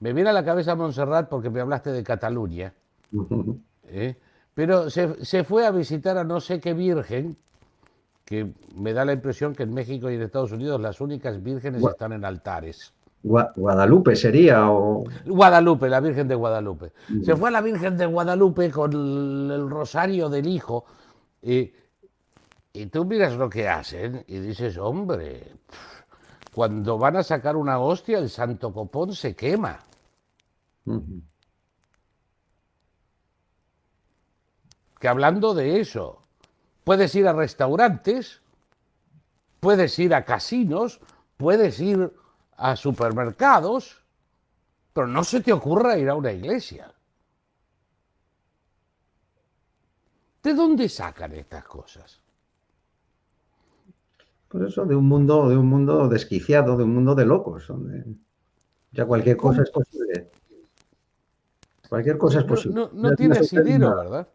[0.00, 2.74] me viene a la cabeza Montserrat porque me hablaste de Cataluña.
[3.88, 4.16] ¿eh?
[4.54, 7.36] Pero se, fue a visitar a no sé qué virgen,
[8.24, 11.82] que me da la impresión que en México y en Estados Unidos las únicas vírgenes
[11.82, 12.92] están en altares.
[13.22, 15.04] Guadalupe sería o...
[15.24, 16.92] Guadalupe, la Virgen de Guadalupe.
[17.22, 20.84] Se fue a la Virgen de Guadalupe con el, rosario del hijo
[21.40, 21.72] y,
[22.74, 25.52] y, tú miras lo que hacen y dices, hombre,
[26.54, 29.80] cuando van a sacar una hostia el santo copón se quema.
[35.00, 36.22] Que hablando de eso,
[36.84, 38.40] puedes ir a restaurantes,
[39.58, 41.00] puedes ir a casinos,
[41.36, 42.14] puedes ir
[42.56, 44.04] a supermercados,
[44.92, 46.94] pero no se te ocurra ir a una iglesia.
[50.40, 52.23] ¿De dónde sacan estas cosas?
[54.54, 58.04] Por eso, de un mundo, de un mundo desquiciado, de un mundo de locos, donde
[58.92, 60.30] ya cualquier cosa es posible.
[61.88, 62.88] Cualquier cosa es posible.
[62.92, 64.28] No, tiene sentido, ¿verdad?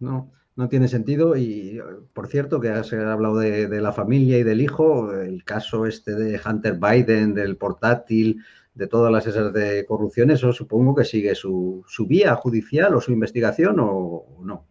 [0.00, 1.36] No, no tiene sentido.
[1.36, 1.80] Y
[2.12, 6.40] por cierto, que has hablado de, la familia y del hijo, el caso este de
[6.44, 8.42] Hunter Biden, del portátil,
[8.74, 13.12] de todas las esas de corrupción, eso supongo que sigue su, vía judicial o su
[13.12, 14.66] investigación o, no.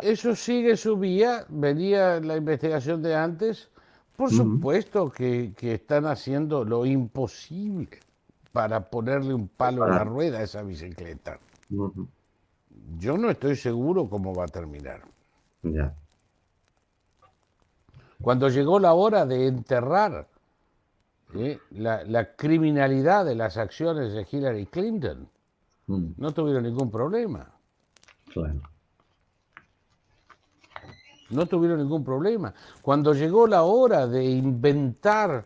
[0.00, 3.68] Eso, sigue su vía, venía la investigación de antes.
[4.16, 8.00] Por supuesto que, están haciendo lo imposible
[8.52, 11.38] para ponerle un palo a la rueda a esa bicicleta.
[12.98, 15.02] Yo no estoy seguro cómo va a terminar.
[15.62, 15.94] Ya.
[18.22, 20.26] Cuando llegó la hora de enterrar
[21.34, 21.58] ¿eh?
[21.70, 25.28] la, criminalidad de las acciones de Hillary Clinton,
[25.86, 26.06] mm.
[26.16, 27.50] no tuvieron ningún problema.
[28.32, 28.60] Claro.
[31.30, 32.54] No tuvieron ningún problema.
[32.82, 35.44] Cuando llegó la hora de inventar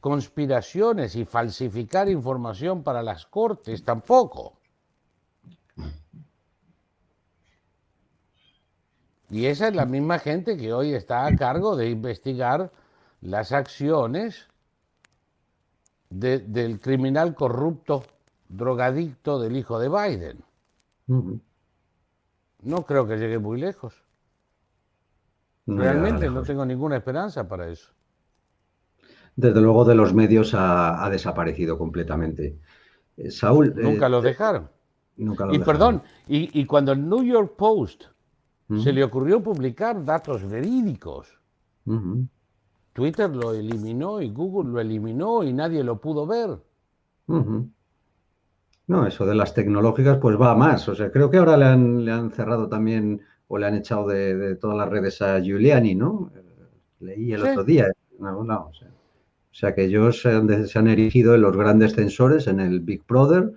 [0.00, 4.54] conspiraciones y falsificar información para las cortes, tampoco.
[9.30, 12.72] Y esa es la misma gente que hoy está a cargo de investigar
[13.20, 14.48] las acciones
[16.08, 18.04] del criminal corrupto,
[18.48, 20.44] drogadicto del hijo de Biden.
[22.62, 24.07] No creo que llegue muy lejos.
[25.76, 27.92] Realmente no tengo ninguna esperanza para eso.
[29.36, 32.58] Desde luego de los medios ha, desaparecido completamente.
[33.16, 33.74] Eh, Saúl.
[33.76, 34.70] Nunca eh, lo dejaron.
[35.16, 35.78] Nunca lo y dejaron.
[35.78, 38.04] perdón, y, y cuando el New York Post
[38.82, 41.38] se le ocurrió publicar datos verídicos.
[42.92, 46.58] Twitter lo eliminó y Google lo eliminó y nadie lo pudo ver.
[48.86, 50.86] No, eso de las tecnológicas pues va a más.
[50.88, 54.06] O sea, creo que ahora le han, le han cerrado también o le han echado
[54.06, 56.30] de, todas las redes a Giuliani, ¿no?
[57.00, 57.88] Leí el otro día
[58.18, 58.70] en algún lado.
[58.70, 62.80] O sea, que ellos se han, se han, erigido en los grandes censores, en el
[62.80, 63.52] Big Brother,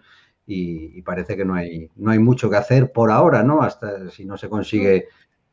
[0.47, 3.61] y, parece que no hay, no hay mucho que hacer por ahora, ¿no?
[3.61, 5.07] Hasta si no se consigue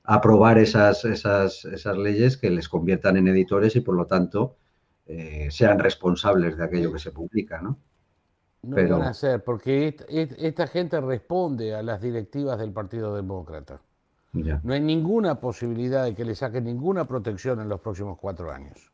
[0.05, 4.57] aprobar esas, esas, esas leyes que les conviertan en editores y por lo tanto
[5.07, 7.78] eh, sean responsables de aquello que se publica, ¿no?
[8.62, 8.99] No Pero...
[8.99, 13.80] van a ser, porque esta, gente responde a las directivas del Partido Demócrata.
[14.33, 18.93] No hay ninguna posibilidad de que le saquen ninguna protección en los próximos cuatro años.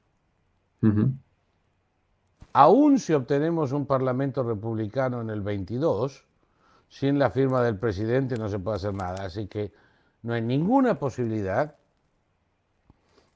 [2.52, 6.24] Aún si obtenemos un parlamento republicano en el 22,
[6.88, 9.24] sin la firma del presidente no se puede hacer nada.
[9.24, 9.72] Así que
[10.22, 11.76] no hay ninguna posibilidad.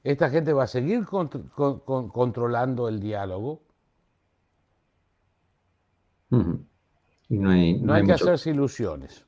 [0.03, 3.61] Esta gente va a seguir controlando el diálogo.
[7.29, 9.25] no hay, que hacerse ilusiones.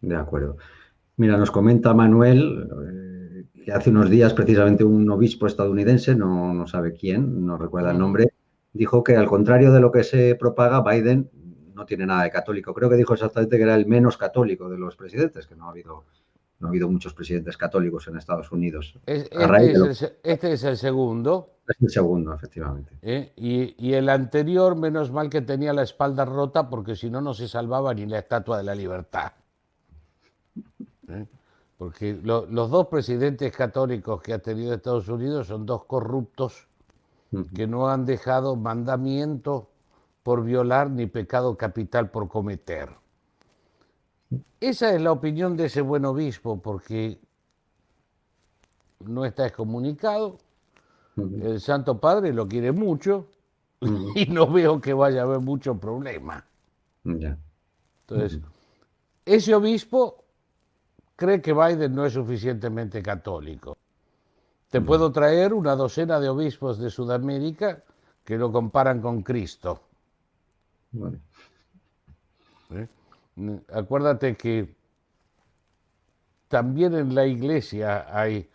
[0.00, 0.58] De acuerdo.
[1.16, 6.66] Mira, nos comenta Manuel eh, que hace unos días precisamente un obispo estadounidense, no, no
[6.66, 8.32] sabe quién, no recuerda el nombre,
[8.72, 11.30] dijo que al contrario de lo que se propaga, Biden
[11.74, 12.74] no tiene nada de católico.
[12.74, 15.70] Creo que dijo exactamente que era el menos católico de los presidentes, que no ha
[15.70, 16.04] habido,
[16.58, 18.98] no ha habido muchos presidentes católicos en Estados Unidos.
[19.06, 21.58] este, es el, este, es el, segundo.
[21.68, 22.92] Es el segundo, efectivamente.
[23.02, 23.32] ¿Eh?
[23.36, 27.48] Y, el anterior, menos mal que tenía la espalda rota, porque si no, no se
[27.48, 29.32] salvaba ni la Estatua de la Libertad.
[31.12, 31.26] ¿Eh?
[31.78, 36.68] Porque los dos presidentes católicos que ha tenido Estados Unidos son dos corruptos
[37.54, 39.70] que no han dejado mandamiento
[40.22, 42.90] por violar ni pecado capital por cometer.
[44.60, 47.18] Esa es la opinión de ese buen obispo, porque
[49.00, 50.38] no está excomunicado,
[51.16, 53.26] el Santo Padre lo quiere mucho
[54.14, 56.46] y no veo que vaya a haber mucho problema.
[57.04, 58.40] Entonces,
[59.24, 60.21] ese obispo
[61.22, 63.76] cree que Biden no es suficientemente católico.
[64.68, 67.84] Te puedo traer una docena de obispos de Sudamérica
[68.24, 69.82] que lo comparan con Cristo.
[72.70, 72.88] ¿Eh?
[73.72, 74.74] Acuérdate que
[76.48, 78.50] también en la iglesia hay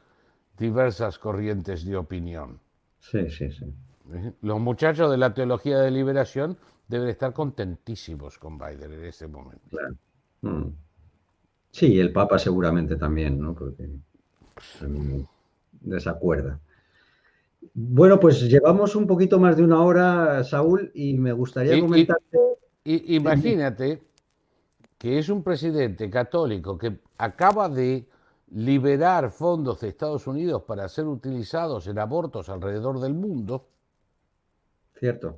[0.57, 2.59] diversas corrientes de opinión.
[2.99, 3.65] Sí, sí, sí.
[4.11, 4.33] ¿Eh?
[4.41, 9.69] Los muchachos de la teología de liberación deben estar contentísimos con Biden en este momento.
[9.69, 9.95] Claro.
[10.41, 10.86] Mm.
[11.77, 13.53] Sí, el Papa seguramente también, ¿no?
[13.53, 13.87] Porque
[15.79, 16.59] desacuerda.
[17.71, 22.39] Bueno, pues llevamos un poquito más de una hora, Saúl, y me gustaría comentarte.
[22.83, 24.01] imagínate
[24.97, 28.07] que es un presidente católico que acaba de
[28.55, 33.67] liberar fondos de Estados Unidos para ser utilizados en abortos alrededor del mundo.
[34.95, 35.37] Cierto.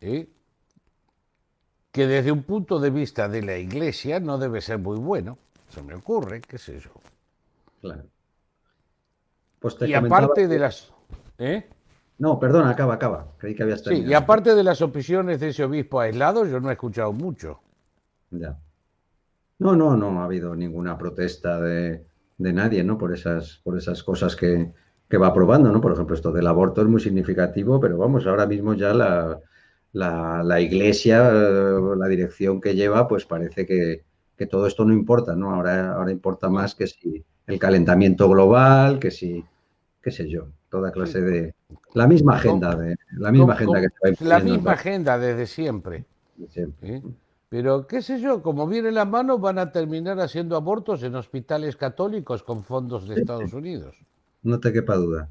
[0.00, 0.28] ¿eh?
[1.92, 5.38] Que desde un punto de vista de la iglesia no debe ser muy bueno.
[5.68, 6.90] Se me ocurre, qué sé yo.
[7.80, 8.04] Claro.
[9.58, 10.92] Pues y aparte de las...
[11.38, 11.68] ¿eh?
[12.18, 13.26] No, perdona, acaba, acaba.
[13.38, 14.06] Creí que habías terminado.
[14.06, 17.60] Sí, y aparte de las opiniones de ese obispo aislado, yo no he escuchado mucho.
[18.30, 18.58] Ya.
[19.58, 22.06] No, no, no ha habido ninguna protesta de,
[22.38, 22.96] nadie, ¿no?
[22.98, 24.72] Por esas, por esas cosas que,
[25.18, 25.80] va aprobando, ¿no?
[25.80, 29.38] Por ejemplo, esto del aborto es muy significativo, pero vamos, ahora mismo ya la,
[29.92, 34.04] la, iglesia, la dirección que lleva, pues parece que,
[34.36, 35.54] que, todo esto no importa, ¿no?
[35.54, 39.44] Ahora, ahora importa más que si el calentamiento global, que si,
[40.02, 41.54] qué sé yo, toda clase de...
[41.94, 46.04] La misma agenda, de, la misma agenda que La misma agenda desde siempre.
[47.48, 51.76] Pero, qué sé yo, como viene la mano, van a terminar haciendo abortos en hospitales
[51.76, 53.96] católicos con fondos de Estados Unidos.
[54.42, 55.28] No te quepa duda.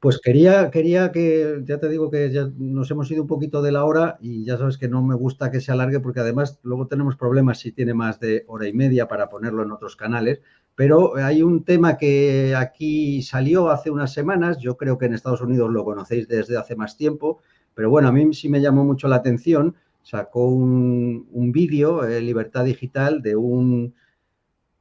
[0.00, 3.72] Pues quería, quería que, ya te digo que ya nos hemos ido un poquito de
[3.72, 6.86] la hora y ya sabes que no me gusta que se alargue porque además luego
[6.86, 10.40] tenemos problemas si tiene más de hora y media para ponerlo en otros canales.
[10.74, 15.40] Pero hay un tema que aquí salió hace unas semanas, yo creo que en Estados
[15.40, 17.40] Unidos lo conocéis desde hace más tiempo,
[17.74, 19.74] pero bueno, a mí sí me llamó mucho la atención.
[20.02, 23.94] Sacó un, vídeo, eh, Libertad Digital, de un,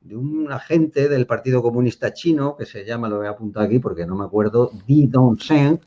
[0.06, 3.80] de un agente del Partido Comunista Chino, que se llama, lo voy a apuntar aquí
[3.80, 5.80] porque no me acuerdo, Di Dongsheng,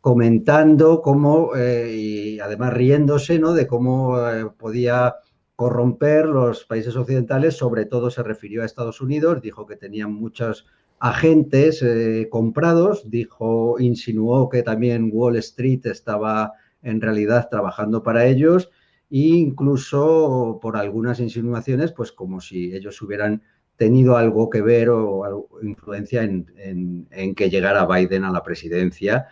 [0.00, 3.52] comentando cómo, eh, y además riéndose, ¿no?
[3.52, 5.16] De cómo eh, podía
[5.56, 10.66] corromper los países occidentales, sobre todo se refirió a Estados Unidos, dijo que tenían muchos
[11.00, 16.52] agentes eh, comprados, dijo, insinuó que también Wall Street estaba
[16.82, 18.70] en realidad trabajando para ellos
[19.10, 23.42] e incluso por algunas insinuaciones, pues como si ellos hubieran
[23.76, 29.28] tenido algo que ver o, influencia en, en, que llegara Biden a la presidencia,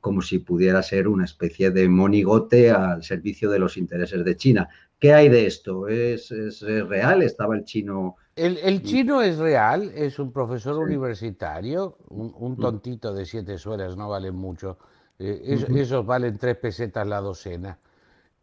[0.00, 4.68] como si pudiera ser una especie de monigote al servicio de los intereses de China.
[4.98, 5.88] ¿Qué hay de esto?
[5.88, 7.22] ¿Es, real?
[7.22, 8.16] ¿Estaba el chino?
[8.36, 12.60] El, chino es real, es un profesor universitario, un, mm.
[12.60, 14.78] tontito de siete suelas, no vale mucho.
[15.18, 17.78] Eh, esos valen tres pesetas la docena.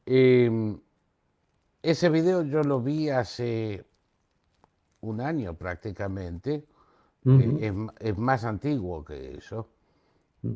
[0.10, 0.80] Em,
[1.84, 3.86] ese video yo lo vi hace
[5.02, 6.66] un año prácticamente,
[7.26, 9.68] eh, es, más antiguo que eso.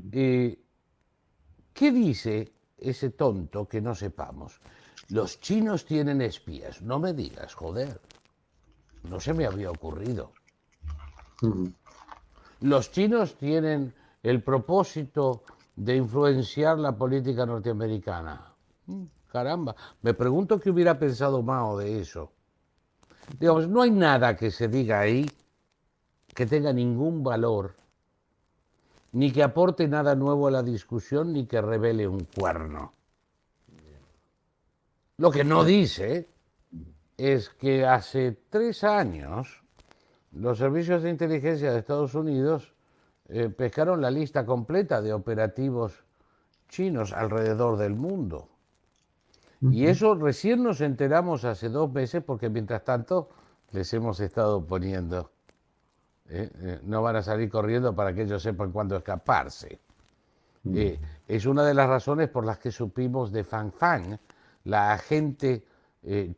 [0.10, 4.62] ¿Qué dice ese tonto que no sepamos?
[5.10, 6.82] Los chinos tienen espías.
[6.82, 8.00] No me digas, joder.
[9.04, 10.32] No se me había ocurrido.
[12.62, 13.94] Los chinos tienen
[14.24, 15.44] el propósito
[15.76, 18.54] de influenciar la política norteamericana.
[19.32, 22.34] Caramba, me pregunto qué hubiera pensado Mao de eso.
[23.40, 25.26] Digamos, no hay nada que se diga ahí
[26.36, 27.76] que tenga ningún valor,
[29.14, 32.94] ni que aporte nada nuevo a la discusión, ni que revele un cuerno.
[35.18, 36.28] Lo que no dice
[37.16, 39.64] es que hace tres años
[40.34, 42.74] los servicios de inteligencia de Estados Unidos
[43.30, 46.04] eh, pescaron la lista completa de operativos
[46.68, 48.51] chinos alrededor del mundo.
[49.62, 53.30] Y eso recién nos enteramos hace dos meses porque mientras tanto
[53.72, 55.32] les hemos estado poniendo.
[56.30, 56.50] ¿eh?
[56.62, 59.80] Eh, no van a salir corriendo para que ellos sepan cuándo escaparse.
[60.74, 64.18] Eh, es una de las razones por las que supimos de Fang Fang,
[64.66, 65.66] la agente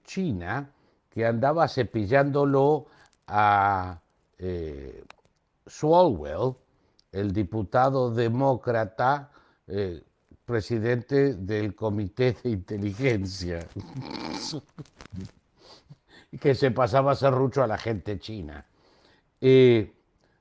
[0.04, 0.70] china
[1.10, 2.88] que andaba cepillándolo
[3.28, 4.00] a
[5.66, 6.56] Swalwell,
[7.12, 9.30] el diputado demócrata
[10.46, 13.60] presidente del Comité de Inteligencia,
[16.40, 18.66] que se pasaba serrucho a la gente china.
[19.40, 19.94] Eh,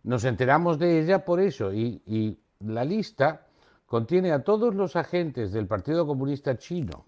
[0.04, 3.48] nos enteramos de ella por eso y, la lista
[3.86, 7.06] contiene a todos los agentes del Partido Comunista Chino,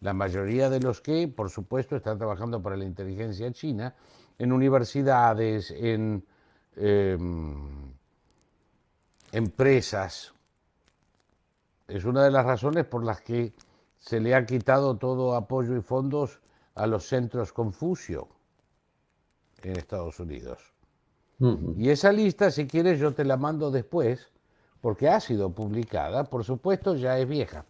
[0.00, 3.94] la mayoría de los que, por supuesto, están trabajando para la inteligencia china,
[4.36, 6.24] en universidades, en
[6.74, 7.92] em,
[9.30, 10.34] empresas,
[11.90, 13.52] es una de las razones por las que
[13.98, 16.40] se le ha quitado todo apoyo y fondos
[16.74, 18.28] a los centros Confucio
[19.62, 20.72] en Estados Unidos.
[21.76, 24.28] Y esa lista, si quieres, yo te la mando después,
[24.82, 27.64] porque ha sido publicada, por supuesto, ya es vieja.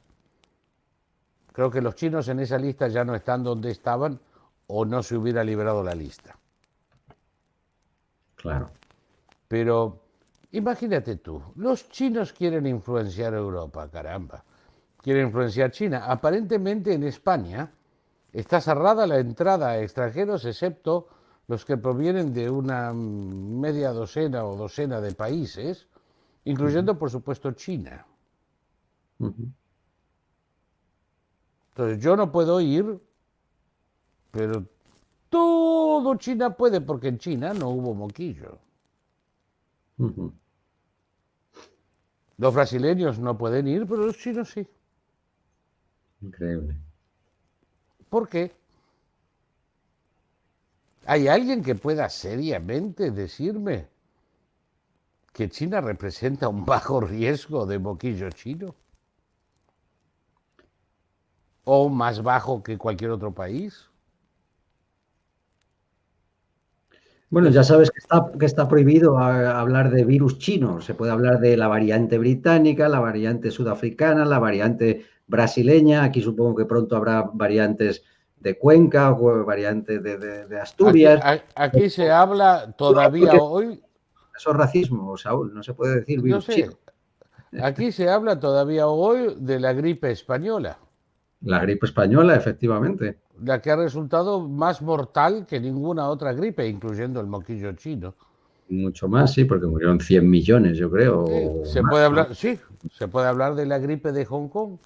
[1.53, 4.21] Creo que los chinos en esa lista ya no están donde estaban
[4.67, 6.37] o no se hubiera liberado la lista.
[8.35, 8.71] Claro.
[9.47, 10.01] Pero
[10.53, 14.45] Imagínate tú, los chinos quieren influenciar Europa, caramba.
[15.01, 16.07] Quieren influenciar China.
[16.07, 17.71] Aparentemente en España
[18.33, 21.09] está cerrada la entrada a extranjeros, excepto
[21.47, 25.87] los que provienen de una media docena o docena de países,
[26.45, 28.07] incluyendo, por supuesto, China.
[31.71, 33.01] Entonces yo no puedo ir,
[34.31, 34.65] pero
[35.29, 38.59] todo China puede, porque en China no hubo moquillo.
[42.39, 44.67] Los brasileños no pueden ir, pero los chinos sí.
[46.23, 46.77] Increíble.
[48.09, 48.53] ¿Por qué?
[51.07, 53.89] ¿Hay alguien que pueda seriamente decirme
[55.33, 58.75] que China representa un bajo riesgo de boquillo chino?
[61.65, 63.90] ¿O más bajo que cualquier otro país?
[67.31, 70.81] Bueno, ya sabes que está, que está prohibido hablar de virus chino.
[70.81, 76.03] Se puede hablar de la variante británica, la variante sudafricana, la variante brasileña.
[76.03, 78.03] Aquí supongo que pronto habrá variantes
[78.37, 81.21] de Cuenca o variantes de, Asturias.
[81.55, 83.81] Aquí, se habla todavía hoy.
[84.37, 85.55] Eso es racismo, Saúl.
[85.55, 86.73] No se puede decir virus chino.
[87.63, 90.79] Aquí se habla todavía hoy de la gripe española.
[91.43, 97.21] La gripe española, efectivamente la que ha resultado más mortal que ninguna otra gripe, incluyendo
[97.21, 98.15] el moquillo chino.
[98.69, 101.27] Mucho más, sí, porque murieron 100 millones, yo creo.
[101.65, 102.59] Sí, se puede hablar, sí,
[102.93, 104.77] se puede hablar de la gripe de Hong Kong.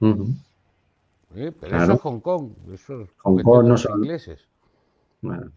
[0.00, 4.40] pero eso es Hong Kong, eso Hong Kong no son ingleses.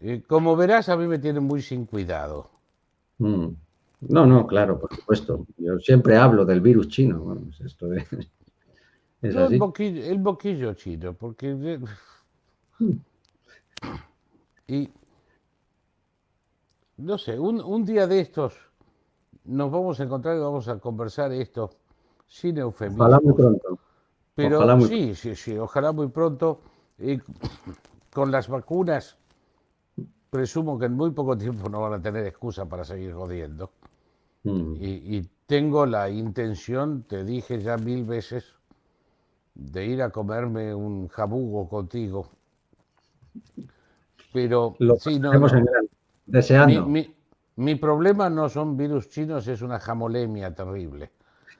[0.00, 2.50] Y como verás, a mí me tienen muy sin cuidado.
[3.18, 3.48] Mm.
[4.08, 5.46] No, no, claro, por supuesto.
[5.58, 7.20] Yo siempre hablo del virus chino.
[7.20, 8.06] Bueno, esto es,
[9.22, 11.78] El, boquillo, el boquillo chino, porque
[14.66, 14.88] y
[16.96, 18.54] no sé, un, día de estos
[19.44, 21.70] nos vamos a encontrar y vamos a conversar esto
[22.26, 23.04] sin eufemismo.
[23.04, 23.78] Ojalá muy pronto.
[24.34, 26.60] Pero sí, sí, sí, ojalá muy pronto.
[26.98, 27.18] Y
[28.12, 29.16] con las vacunas,
[30.30, 33.70] presumo que en muy poco tiempo no van a tener excusa para seguir jodiendo.
[34.42, 34.74] Mm.
[34.80, 38.54] y, tengo la intención, te dije ya mil veces,
[39.60, 42.30] de ir a comerme un jabugo contigo
[44.32, 45.32] pero Lo sí, no,
[46.26, 46.86] deseando.
[47.56, 51.10] Mi, problema no son virus chinos, es una jamolemia terrible.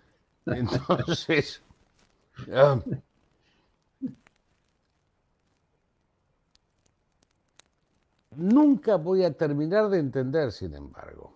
[0.47, 1.63] Entonces,
[2.53, 2.81] ah,
[8.37, 11.35] nunca voy a terminar de entender, sin embargo,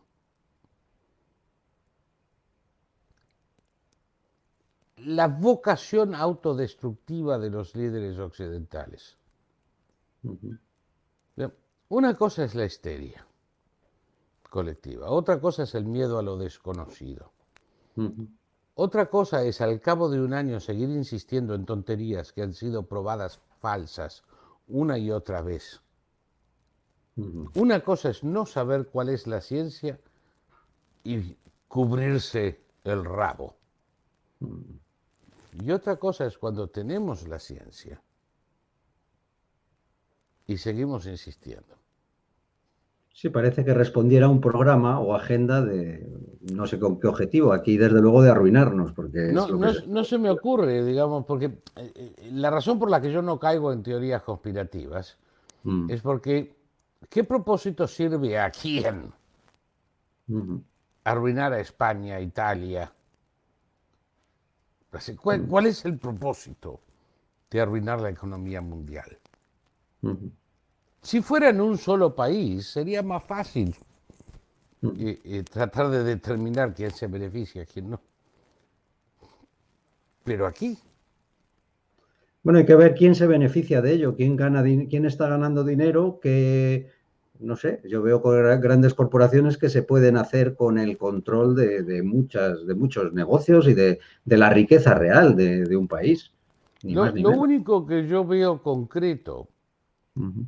[5.05, 9.17] la vocación autodestructiva de los líderes occidentales.
[11.89, 13.27] Una cosa es la histeria
[14.49, 17.33] colectiva, otra cosa es el miedo a lo desconocido.
[18.75, 22.87] Otra cosa es al cabo de un año seguir insistiendo en tonterías que han sido
[22.87, 24.25] probadas falsas
[24.67, 25.81] una y otra vez.
[27.55, 30.01] Una cosa es no saber cuál es la ciencia
[31.05, 31.37] y
[31.69, 33.57] cubrirse el rabo.
[35.63, 38.03] Y otra cosa es cuando tenemos la ciencia
[40.47, 41.75] y seguimos insistiendo.
[43.13, 46.05] Sí, parece que respondiera a un programa o agenda de
[46.53, 48.93] no sé con qué objetivo, aquí desde luego de arruinarnos.
[48.93, 53.13] Porque no, no, se me ocurre, digamos, porque eh, eh, la razón por la que
[53.13, 55.17] yo no caigo en teorías conspirativas
[55.63, 55.91] mm.
[55.91, 56.57] es porque
[57.09, 59.13] ¿qué propósito sirve a quién
[61.05, 62.93] arruinar a España, Italia?
[65.21, 66.81] ¿Cuál, ¿Cuál, es el propósito
[67.51, 69.19] de arruinar la economía mundial?
[71.03, 73.75] Si fuera en un solo país, sería más fácil
[74.81, 75.41] mm.
[75.51, 78.01] tratar de determinar quién se beneficia, quién no.
[80.25, 80.79] Pero aquí.
[82.43, 86.21] Bueno, hay que ver quién se beneficia de ello, quién gana, quién está ganando dinero,
[86.21, 86.91] que
[87.41, 92.67] no sé, yo veo grandes corporaciones que se pueden hacer con el control de, muchas,
[92.67, 96.33] de muchos negocios y de, la riqueza real de, un país.
[96.83, 99.49] lo único que yo veo concreto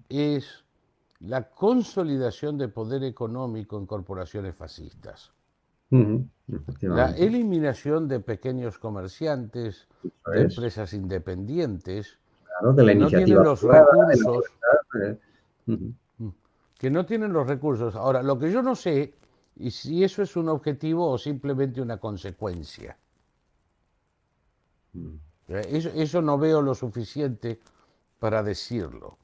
[0.08, 0.64] es
[1.20, 5.32] la consolidación de poder económico en corporaciones fascistas.
[6.80, 12.18] La eliminación de pequeños comerciantes, de empresas independientes,
[12.76, 14.44] que no tienen los recursos.
[15.02, 15.18] Eh.
[16.78, 17.94] Que no tienen los recursos.
[17.94, 19.14] Ahora, lo que yo no sé
[19.58, 22.96] y si eso es un objetivo o simplemente una consecuencia.
[25.48, 27.60] Eh, eso no veo lo suficiente
[28.18, 29.16] para decirlo.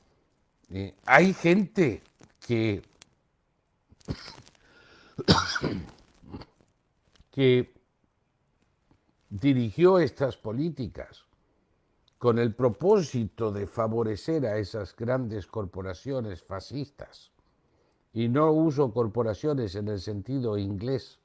[0.71, 2.03] Eh, hay gente
[2.41, 2.83] que,
[7.31, 7.75] que
[9.29, 11.25] dirigió estas políticas
[12.17, 17.32] con el propósito de favorecer a esas grandes corporaciones fascistas.
[18.13, 21.19] Y no uso corporaciones en el sentido inglés,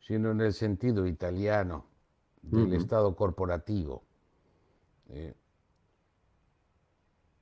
[0.00, 1.84] sino en el sentido italiano
[2.42, 4.02] del Estado corporativo.
[5.10, 5.34] Eh,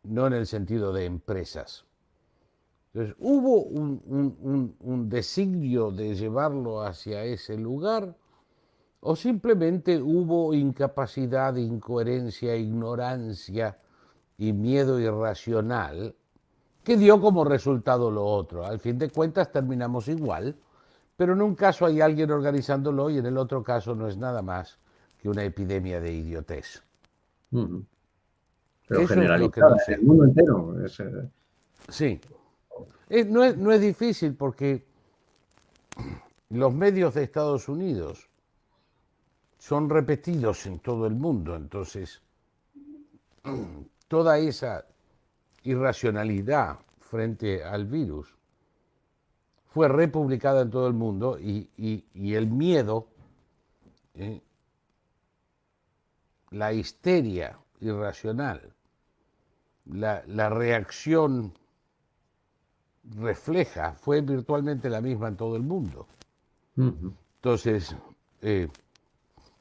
[0.04, 1.84] no en el sentido de empresas.
[2.92, 8.16] Entonces, ¿hubo un, designio de llevarlo hacia ese lugar?
[9.00, 13.78] ¿O simplemente hubo incapacidad, incoherencia, ignorancia
[14.38, 16.16] y miedo irracional
[16.86, 18.64] que dio como resultado lo otro?
[18.64, 20.54] Al fin de cuentas terminamos igual,
[21.16, 24.40] pero en un caso hay alguien organizándolo y en el otro caso no es nada
[24.40, 24.78] más
[25.20, 26.84] que una epidemia de idiotez.
[27.50, 30.76] Pero generalizada en el mundo entero.
[30.86, 31.28] Eh,
[31.88, 32.20] sí.
[33.30, 34.86] no, es, no es difícil porque
[36.50, 38.28] los medios de Estados Unidos
[39.58, 42.22] son repetidos en todo el mundo, entonces
[44.06, 44.86] toda esa
[45.66, 48.34] irracionalidad frente al virus.
[49.66, 51.68] Fue republicada en todo el mundo y,
[52.34, 53.08] el miedo,
[54.14, 54.40] eh,
[56.50, 58.76] la histeria irracional
[59.86, 61.52] la, reacción
[63.18, 66.06] refleja, fue virtualmente la misma en todo el mundo.
[66.76, 67.94] Entonces,
[68.42, 68.68] eh,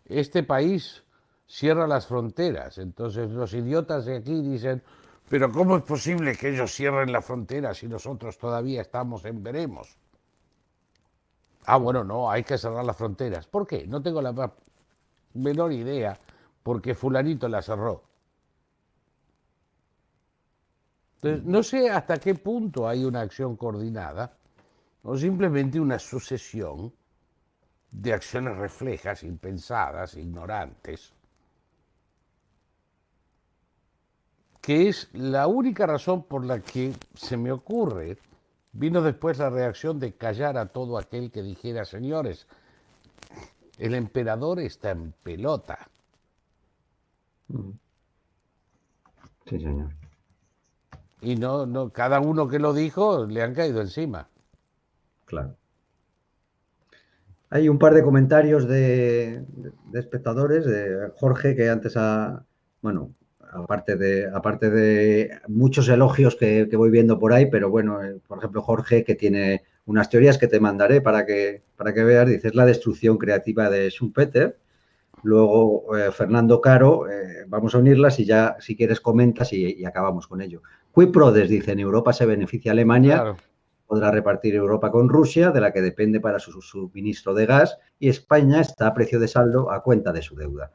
[0.05, 1.03] este país
[1.47, 4.81] cierra las fronteras, entonces los idiotas de aquí dicen,
[5.29, 9.97] pero ¿cómo es posible que ellos cierren las fronteras si nosotros todavía estamos en veremos?
[11.65, 13.47] Ah, bueno, no, hay que cerrar las fronteras.
[13.47, 13.87] ¿Por qué?
[13.87, 14.53] No tengo la
[15.33, 16.17] menor idea,
[16.61, 18.03] porque fulanito la cerró.
[21.23, 24.37] no sé hasta qué punto hay una acción coordinada
[25.01, 26.93] o simplemente una sucesión
[27.89, 31.13] de acciones reflejas, impensadas, ignorantes,
[34.65, 38.17] que es la única razón por la que se me ocurre.
[38.73, 42.47] Vino después la reacción de callar a todo aquel que dijera, señores,
[43.77, 45.87] el emperador está en pelota.
[49.45, 49.91] Sí, señor
[51.25, 54.29] y no, no, cada uno que lo dijo le han caído encima.
[55.25, 55.55] Claro.
[57.49, 59.43] Hay un par de comentarios de,
[59.93, 62.45] espectadores, de Jorge, que antes ha,
[62.81, 63.15] bueno,
[63.55, 68.39] aparte de, aparte de muchos elogios que, voy viendo por ahí, pero bueno, eh, por
[68.39, 72.49] ejemplo, Jorge, que tiene unas teorías que te mandaré para que, para que veas, dice,
[72.49, 74.57] es la destrucción creativa de Schumpeter.
[75.23, 80.27] Luego, eh, Fernando Caro, eh, vamos a unirlas y ya, si quieres, comentas y, acabamos
[80.27, 80.61] con ello.
[80.93, 83.35] Quiprodes dice, en Europa se beneficia Alemania,
[83.87, 88.09] podrá repartir Europa con Rusia, de la que depende para su suministro de gas, y
[88.09, 90.71] España está a precio de saldo a cuenta de su deuda.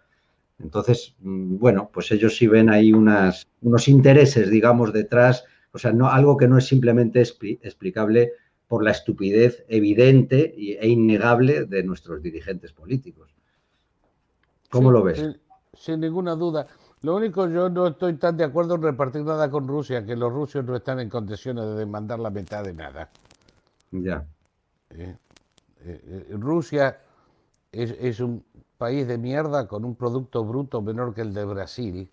[0.62, 5.92] Entonces, mm, bueno, pues ellos sí ven ahí unas, unos intereses, digamos, detrás, o sea,
[5.92, 8.32] no, algo que no es simplemente explicable
[8.68, 13.34] por la estupidez evidente e innegable de nuestros dirigentes políticos.
[14.70, 15.36] ¿Cómo lo ves?
[15.74, 16.66] Sin, ninguna duda.
[17.02, 20.32] Lo único, yo no estoy tan de acuerdo en repartir nada con Rusia, que los
[20.32, 23.10] rusos no están en condiciones de demandar la mitad de nada.
[23.90, 24.24] Ya.
[24.90, 25.16] Eh,
[25.84, 27.00] eh, eh, Rusia
[27.72, 28.44] es, un
[28.81, 32.11] país de mierda con un producto bruto menor que el de Brasil.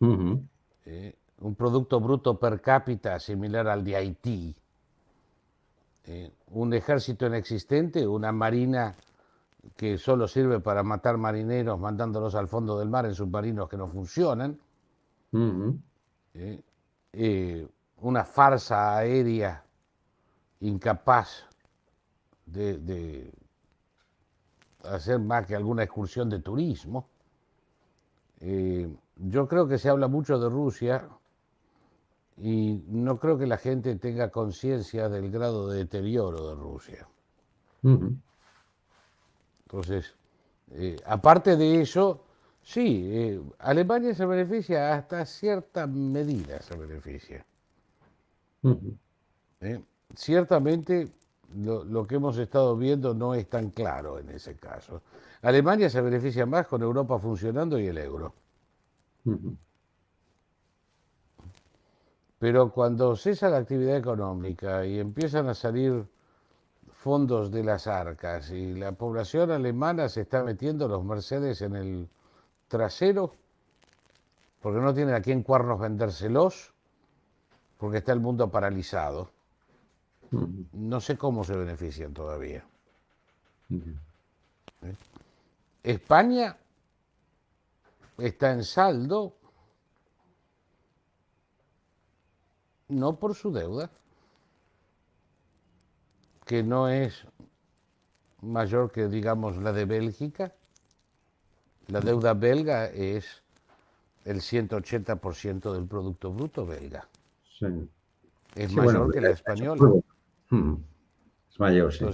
[0.00, 4.56] un producto bruto per cápita similar al de Haití.
[6.50, 8.96] un ejército inexistente, una marina
[9.76, 13.86] que solo sirve para matar marineros mandándolos al fondo del mar en submarinos que no
[13.86, 14.58] funcionan.
[18.00, 19.64] una farsa aérea
[20.60, 21.44] incapaz
[22.44, 23.30] de,
[24.90, 27.08] hacer más que alguna excursión de turismo.
[28.40, 31.08] Eh, yo creo que se habla mucho de Rusia
[32.38, 37.08] y no creo que la gente tenga conciencia del grado de deterioro de Rusia.
[39.64, 40.14] Entonces,
[40.72, 42.24] eh, aparte de eso,
[42.62, 47.46] sí, eh, Alemania se beneficia hasta cierta medida, se beneficia.
[50.14, 51.08] Ciertamente
[51.56, 55.02] lo, que hemos estado viendo no es tan claro en ese caso.
[55.42, 58.34] Alemania se beneficia más con Europa funcionando y el euro.
[62.38, 66.06] Pero cuando cesa la actividad económica y empiezan a salir
[66.90, 72.08] fondos de las arcas y la población alemana se está metiendo los Mercedes en el
[72.68, 73.32] trasero,
[74.60, 76.72] porque no tienen a quién cuernos vendérselos,
[77.78, 79.35] porque está el mundo paralizado
[80.30, 82.64] no sé cómo se benefician todavía.
[83.70, 84.94] ¿Eh?
[85.82, 86.56] España
[88.18, 89.34] está en saldo
[92.88, 93.90] no por su deuda,
[96.44, 97.24] que no es
[98.42, 100.52] mayor que, digamos, la de Bélgica.
[101.88, 103.42] La deuda belga es
[104.24, 107.08] el 180% del Producto Bruto belga.
[108.54, 110.00] Es mayor que la española.
[110.50, 110.74] Hmm.
[111.50, 112.04] Es mayor, sí.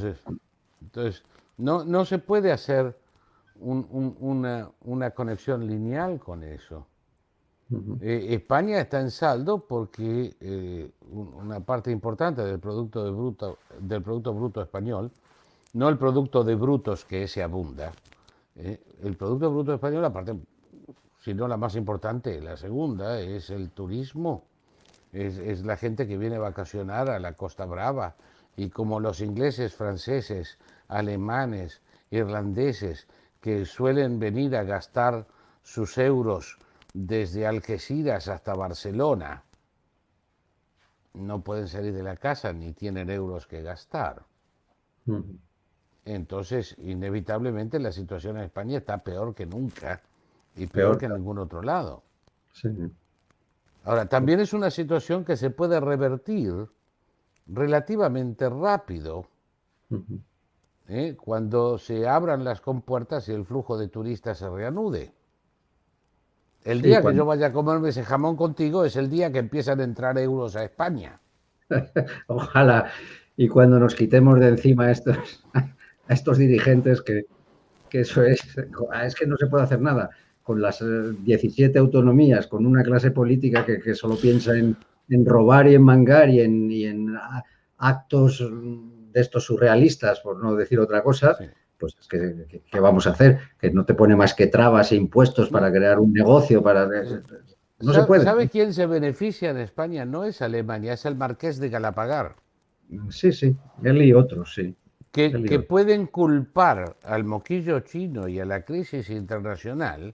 [0.80, 1.22] Entonces,
[1.56, 2.96] no, no se puede hacer
[3.60, 6.86] una, conexión lineal con eso.
[8.02, 14.02] Eh, España está en saldo porque eh, una parte importante del producto, de bruto, del
[14.02, 15.10] producto bruto español,
[15.72, 17.92] no el producto de brutos que ese abunda,
[18.56, 20.36] eh, el producto bruto español, aparte,
[21.20, 24.44] si no la más importante, la segunda, es el turismo
[25.12, 28.16] es, la gente que viene a vacacionar a la Costa Brava.
[28.56, 30.59] Y como los ingleses, franceses,
[30.89, 31.80] alemanes,
[32.10, 33.06] irlandeses,
[33.40, 35.26] que suelen venir a gastar
[35.62, 36.59] sus euros
[36.94, 39.44] desde Algeciras hasta Barcelona,
[41.14, 44.22] no pueden salir de la casa ni tienen euros que gastar.
[46.05, 50.01] Entonces, inevitablemente la situación en España está peor que nunca
[50.56, 52.02] y peor, que en ningún otro lado.
[52.52, 52.68] Sí.
[53.84, 56.68] Ahora, también es una situación que se puede revertir
[57.46, 59.26] relativamente rápido
[60.88, 61.16] ¿eh?
[61.16, 65.12] cuando se abran las compuertas y el flujo de turistas se reanude.
[66.64, 69.80] El día que yo vaya a comerme ese jamón contigo es el día que empiezan
[69.80, 71.20] a entrar euros a España.
[72.28, 72.88] Ojalá.
[73.36, 77.26] Y cuando nos quitemos de encima a estos, a estos dirigentes que,
[77.88, 78.40] que eso es,
[79.04, 80.10] es que no se puede hacer nada
[80.43, 80.82] con las
[81.24, 84.77] 17 eh, autonomías, con una clase política que, solo piensa en,
[85.24, 87.16] robar y en mangar y en,
[87.78, 88.44] actos
[89.12, 91.36] de estos surrealistas, por no decir otra cosa,
[91.78, 93.39] pues ¿qué, vamos a hacer?
[93.59, 96.89] Que no te pone más que trabas e impuestos para crear un negocio, para...
[97.81, 98.23] No se puede.
[98.23, 100.05] ¿Sabe quién se beneficia en España?
[100.05, 102.36] No es Alemania, es el marqués de Galapagar.
[103.09, 104.77] Sí, sí, él y otros, sí
[105.12, 110.12] que, pueden culpar al moquillo chino y a la crisis internacional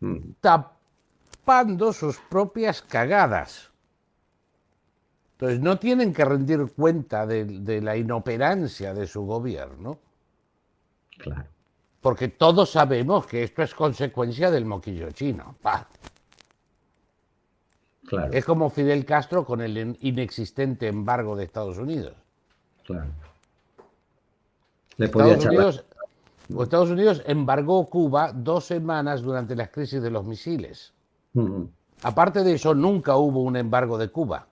[0.00, 0.18] mm.
[0.40, 3.70] tapando sus propias cagadas.
[5.32, 9.98] Entonces no tienen que rendir cuenta de, la inoperancia de su gobierno.
[11.18, 11.44] Claro.
[12.00, 15.56] Porque todos sabemos que esto es consecuencia del moquillo chino.
[18.06, 18.32] Claro.
[18.32, 22.14] Es como Fidel Castro con el inexistente embargo de Estados Unidos.
[22.84, 23.10] Claro.
[24.98, 30.92] Estados, Unidos, embargó Cuba dos semanas durante las crisis de los misiles.
[32.02, 34.46] Aparte de eso, nunca hubo un embargo de Cuba.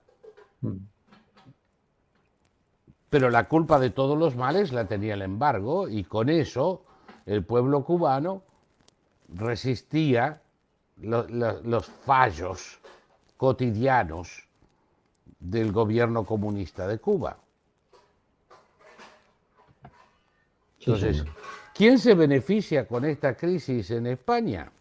[3.09, 6.83] Pero la culpa de todos los males la tenía el embargo y con eso
[7.25, 8.41] el pueblo cubano
[9.29, 10.41] resistía
[10.97, 12.79] los fallos
[13.37, 14.47] cotidianos
[15.39, 17.37] del gobierno comunista de Cuba.
[20.85, 21.23] Entonces,
[21.73, 24.71] ¿quién se beneficia con esta crisis en España?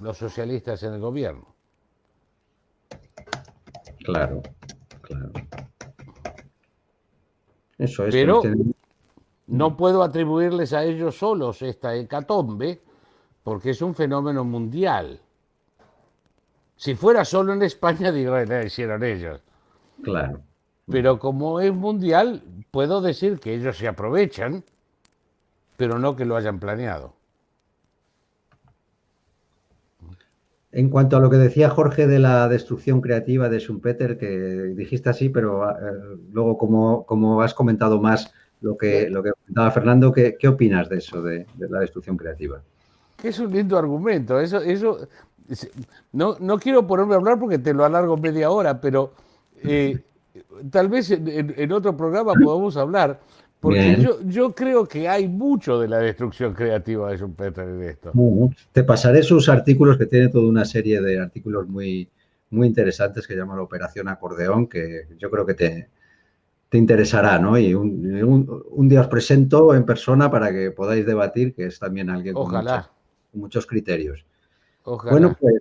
[0.00, 1.54] Los socialistas en el gobierno.
[4.04, 4.42] Claro,
[5.02, 5.30] claro.
[7.78, 8.14] Eso es.
[8.14, 8.42] Pero
[9.46, 12.82] no puedo atribuirles a ellos solos esta hecatombe
[13.42, 15.20] porque es un fenómeno mundial.
[16.76, 19.40] Si fuera solo en España, digo, la hicieron ellos.
[20.02, 20.42] Claro.
[20.90, 24.64] Pero como es mundial, puedo decir que ellos se aprovechan,
[25.76, 27.14] pero no que lo hayan planeado.
[30.70, 35.08] En cuanto a lo que decía Jorge de la destrucción creativa de Schumpeter, que dijiste
[35.08, 35.74] así, pero eh,
[36.30, 40.88] luego como, como, has comentado más lo que, lo que comentaba Fernando, ¿qué, qué opinas
[40.88, 42.60] de eso, de, la destrucción creativa?
[43.22, 44.38] Es un lindo argumento.
[44.38, 45.08] Eso, eso,
[46.12, 49.12] no, no quiero ponerme a hablar porque te lo alargo media hora, pero
[49.62, 49.98] eh,
[50.70, 53.20] tal vez en, otro programa podamos hablar,
[53.60, 58.12] porque yo, yo, creo que hay mucho de la destrucción creativa de Schumpeter en esto.
[58.72, 62.08] Te pasaré sus artículos, que tiene toda una serie de artículos muy,
[62.50, 65.88] muy interesantes que llama la Operación Acordeón, que yo creo que te,
[66.68, 67.58] te interesará, ¿no?
[67.58, 72.34] Y un, día os presento en persona para que podáis debatir, que es también alguien
[72.34, 72.52] con,
[73.34, 74.24] Muchos, criterios.
[74.84, 75.60] Bueno, pues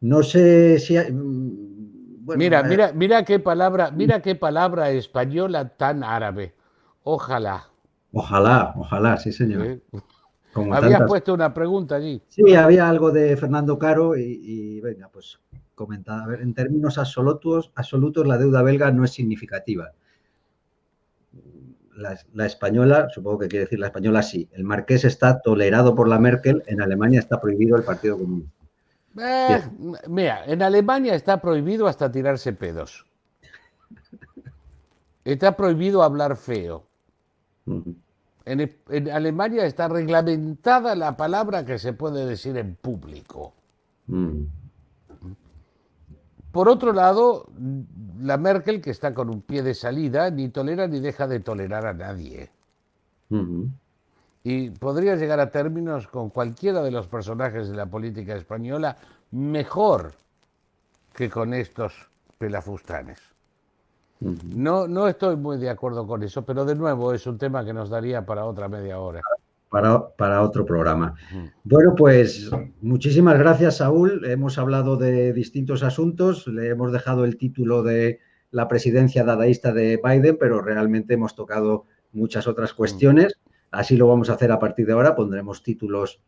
[0.00, 0.96] no sé si...
[2.36, 6.54] Mira, eh, mira, mira qué palabra, mira qué palabra española tan árabe.
[7.02, 7.68] Ojalá.
[8.12, 9.80] Ojalá, ojalá, sí, señor.
[10.54, 12.22] Habías puesto una pregunta allí.
[12.28, 15.40] Sí, había algo de Fernando Caro y, venga, pues
[15.74, 16.22] comenta.
[16.22, 19.92] A ver, en términos absolutos, absolutos, la deuda belga no es significativa.
[21.94, 24.48] La, española, supongo que quiere decir la española, sí.
[24.52, 28.61] El marqués está tolerado por la Merkel, en Alemania está prohibido el Partido Comunista.
[29.18, 29.62] Eh,
[30.08, 33.06] mira, en Alemania está prohibido hasta tirarse pedos.
[35.24, 36.86] Está prohibido hablar feo.
[38.44, 43.54] En, Alemania está reglamentada la palabra que se puede decir en público.
[46.50, 47.46] Por otro lado,
[48.20, 51.86] la Merkel, que está con un pie de salida, ni tolera ni deja de tolerar
[51.86, 52.50] a nadie.
[54.44, 58.96] Y podría llegar a términos con cualquiera de los personajes de la política española
[59.30, 60.12] mejor
[61.14, 61.92] que con estos
[62.38, 63.18] pelafustanes.
[64.54, 67.72] No, no estoy muy de acuerdo con eso, pero de nuevo es un tema que
[67.72, 69.20] nos daría para otra media hora.
[69.68, 71.14] Para, para otro programa.
[71.64, 72.50] Bueno, pues
[72.82, 74.24] muchísimas gracias, Saúl.
[74.26, 78.20] Hemos hablado de distintos asuntos, le hemos dejado el título de
[78.50, 83.34] la presidencia dadaísta de Biden, pero realmente hemos tocado muchas otras cuestiones.
[83.72, 86.20] Así lo vamos a hacer a partir de ahora, pondremos títulos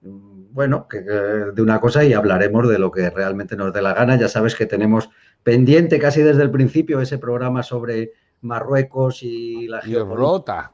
[0.00, 3.92] mm, bueno, que, de una cosa y hablaremos de lo que realmente nos dé la
[3.92, 4.16] gana.
[4.16, 5.10] Ya sabes que tenemos
[5.42, 8.12] pendiente casi desde el principio ese programa sobre
[8.42, 10.72] Marruecos y la geopolítica.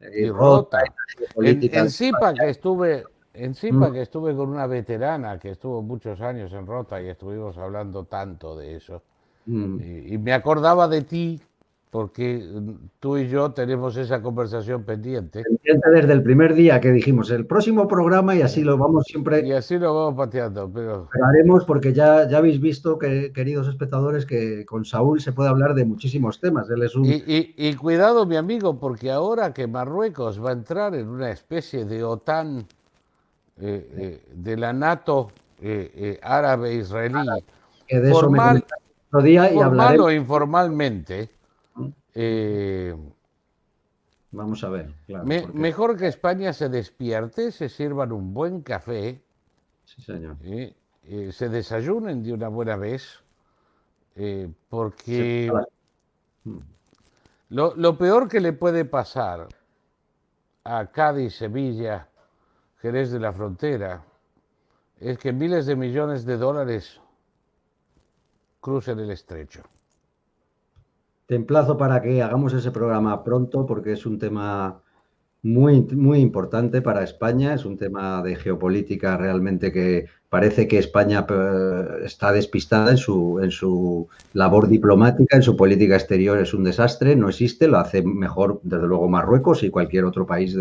[0.00, 0.84] Y rota.
[1.36, 3.04] En, en Zipa que estuve,
[3.34, 3.92] en mm.
[3.92, 8.56] que estuve con una veterana que estuvo muchos años en Rota y estuvimos hablando tanto
[8.56, 9.02] de eso.
[9.46, 9.80] Mm.
[10.06, 11.40] y, me acordaba de ti
[11.90, 15.42] porque mm, tú y yo tenemos esa conversación pendiente.
[15.42, 19.46] Pendiente desde el primer día que dijimos el próximo programa y así lo vamos siempre.
[19.46, 20.70] Y así lo vamos pateando.
[20.72, 21.08] Pero...
[21.26, 25.74] haremos porque ya, ya habéis visto, que, queridos espectadores, que con Saúl se puede hablar
[25.74, 26.68] de muchísimos temas.
[26.70, 27.04] Él es un...
[27.06, 32.02] y, cuidado, mi amigo, porque ahora que Marruecos va a entrar en una especie de
[32.02, 32.66] OTAN
[33.58, 35.30] eh, eh, de la NATO
[35.62, 37.26] eh, árabe-israelí,
[38.12, 38.64] formal,
[39.10, 41.35] formal o informalmente
[42.16, 42.96] eh,
[44.36, 44.92] Vamos a ver.
[45.54, 49.22] Mejor que España se despierte, se sirvan un buen café,
[51.04, 53.22] eh, se desayunen de una buena vez,
[54.14, 55.50] eh, porque
[56.44, 56.58] mm.
[57.48, 59.48] lo, peor que le puede pasar
[60.64, 62.08] a Cádiz, Sevilla,
[62.82, 64.04] Jerez de la Frontera,
[64.98, 67.00] es que miles de millones de dólares
[68.60, 69.62] crucen el estrecho.
[71.26, 74.80] Te emplazo para que hagamos ese programa pronto porque es un tema
[75.42, 81.26] muy, muy importante para España, es un tema de geopolítica realmente que parece que España
[81.28, 86.38] eh, está despistada en su, en su labor diplomática, en su política exterior.
[86.38, 90.56] Es un desastre, no existe, lo hace mejor desde luego Marruecos y cualquier otro país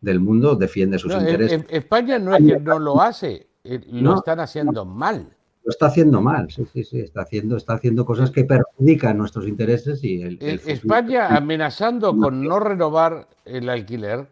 [0.00, 0.54] del mundo.
[0.54, 1.64] Defiende sus intereses.
[1.68, 5.35] España no es que no lo hace, eh, lo están haciendo mal
[5.66, 9.48] lo está haciendo mal, sí, sí, sí, está haciendo, está haciendo cosas que perjudican nuestros
[9.48, 14.28] intereses y el, España amenazando con no renovar el alquiler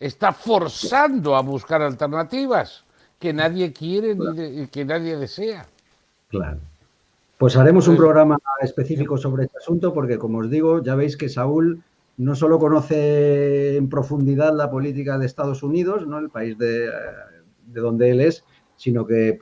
[0.00, 2.84] está forzando a buscar alternativas
[3.18, 4.16] que nadie quiere
[4.54, 5.66] y que nadie desea.
[6.28, 6.58] Claro.
[7.36, 11.28] Pues haremos un programa específico sobre este asunto porque, como os digo, ya veis que
[11.28, 11.82] Saúl
[12.16, 16.18] no solo conoce en profundidad la política de Estados Unidos, ¿no?
[16.18, 16.90] el país de,
[17.66, 18.42] de donde él es,
[18.76, 19.38] sino que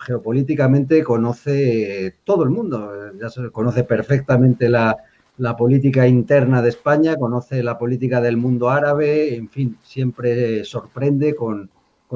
[0.00, 4.96] geopolíticamente conoce todo el mundo, ya se conoce perfectamente la,
[5.38, 11.34] la política interna de España, conoce la política del mundo árabe, en fin, siempre sorprende
[11.34, 11.70] con,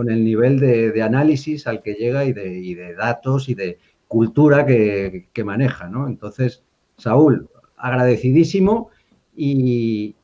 [0.07, 5.43] el nivel de, análisis al que llega y de, datos y de cultura que, que
[5.43, 6.07] maneja, ¿no?
[6.07, 6.63] Entonces,
[6.97, 8.91] Saúl, agradecidísimo
[9.35, 10.15] y,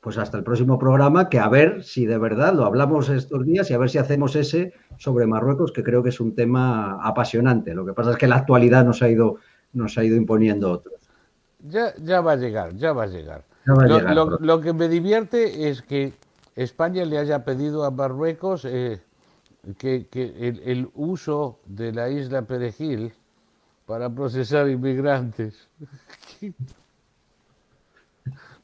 [0.00, 3.70] pues hasta el próximo programa, que a ver si de verdad lo hablamos estos días
[3.70, 7.72] y a ver si hacemos ese sobre Marruecos, que creo que es un tema apasionante.
[7.74, 9.36] Lo que pasa es que la actualidad nos ha ido,
[9.72, 10.94] nos ha ido imponiendo otros.
[11.66, 13.44] Ya, ya va a llegar, ya va a llegar.
[13.64, 16.12] lo, que me divierte es que
[16.54, 19.00] España le haya pedido a Marruecos eh,
[19.78, 23.14] que, el, uso de la isla Perejil
[23.86, 25.66] para procesar inmigrantes.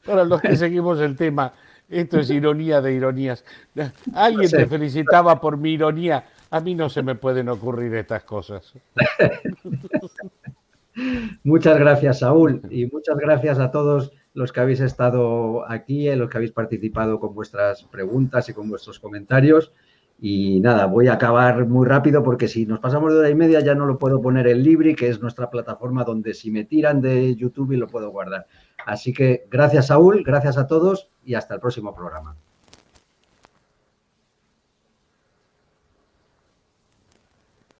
[0.05, 1.51] Para los que seguimos el tema,
[1.89, 3.43] esto es ironía de ironías.
[4.13, 6.25] Alguien te felicitaba por mi ironía.
[6.49, 8.73] A mí no se me pueden ocurrir estas cosas.
[11.43, 16.37] Muchas gracias, Saúl, y muchas gracias a todos los que habéis estado aquí, los que
[16.37, 19.73] habéis participado con vuestras preguntas y con vuestros comentarios.
[20.19, 23.59] Y nada, voy a acabar muy rápido porque si nos pasamos de hora y media
[23.59, 27.01] ya no lo puedo poner en Libri, que es nuestra plataforma donde si me tiran
[27.01, 28.47] de YouTube y lo puedo guardar.
[28.85, 32.35] Así que gracias Saúl, gracias a todos y hasta el próximo programa.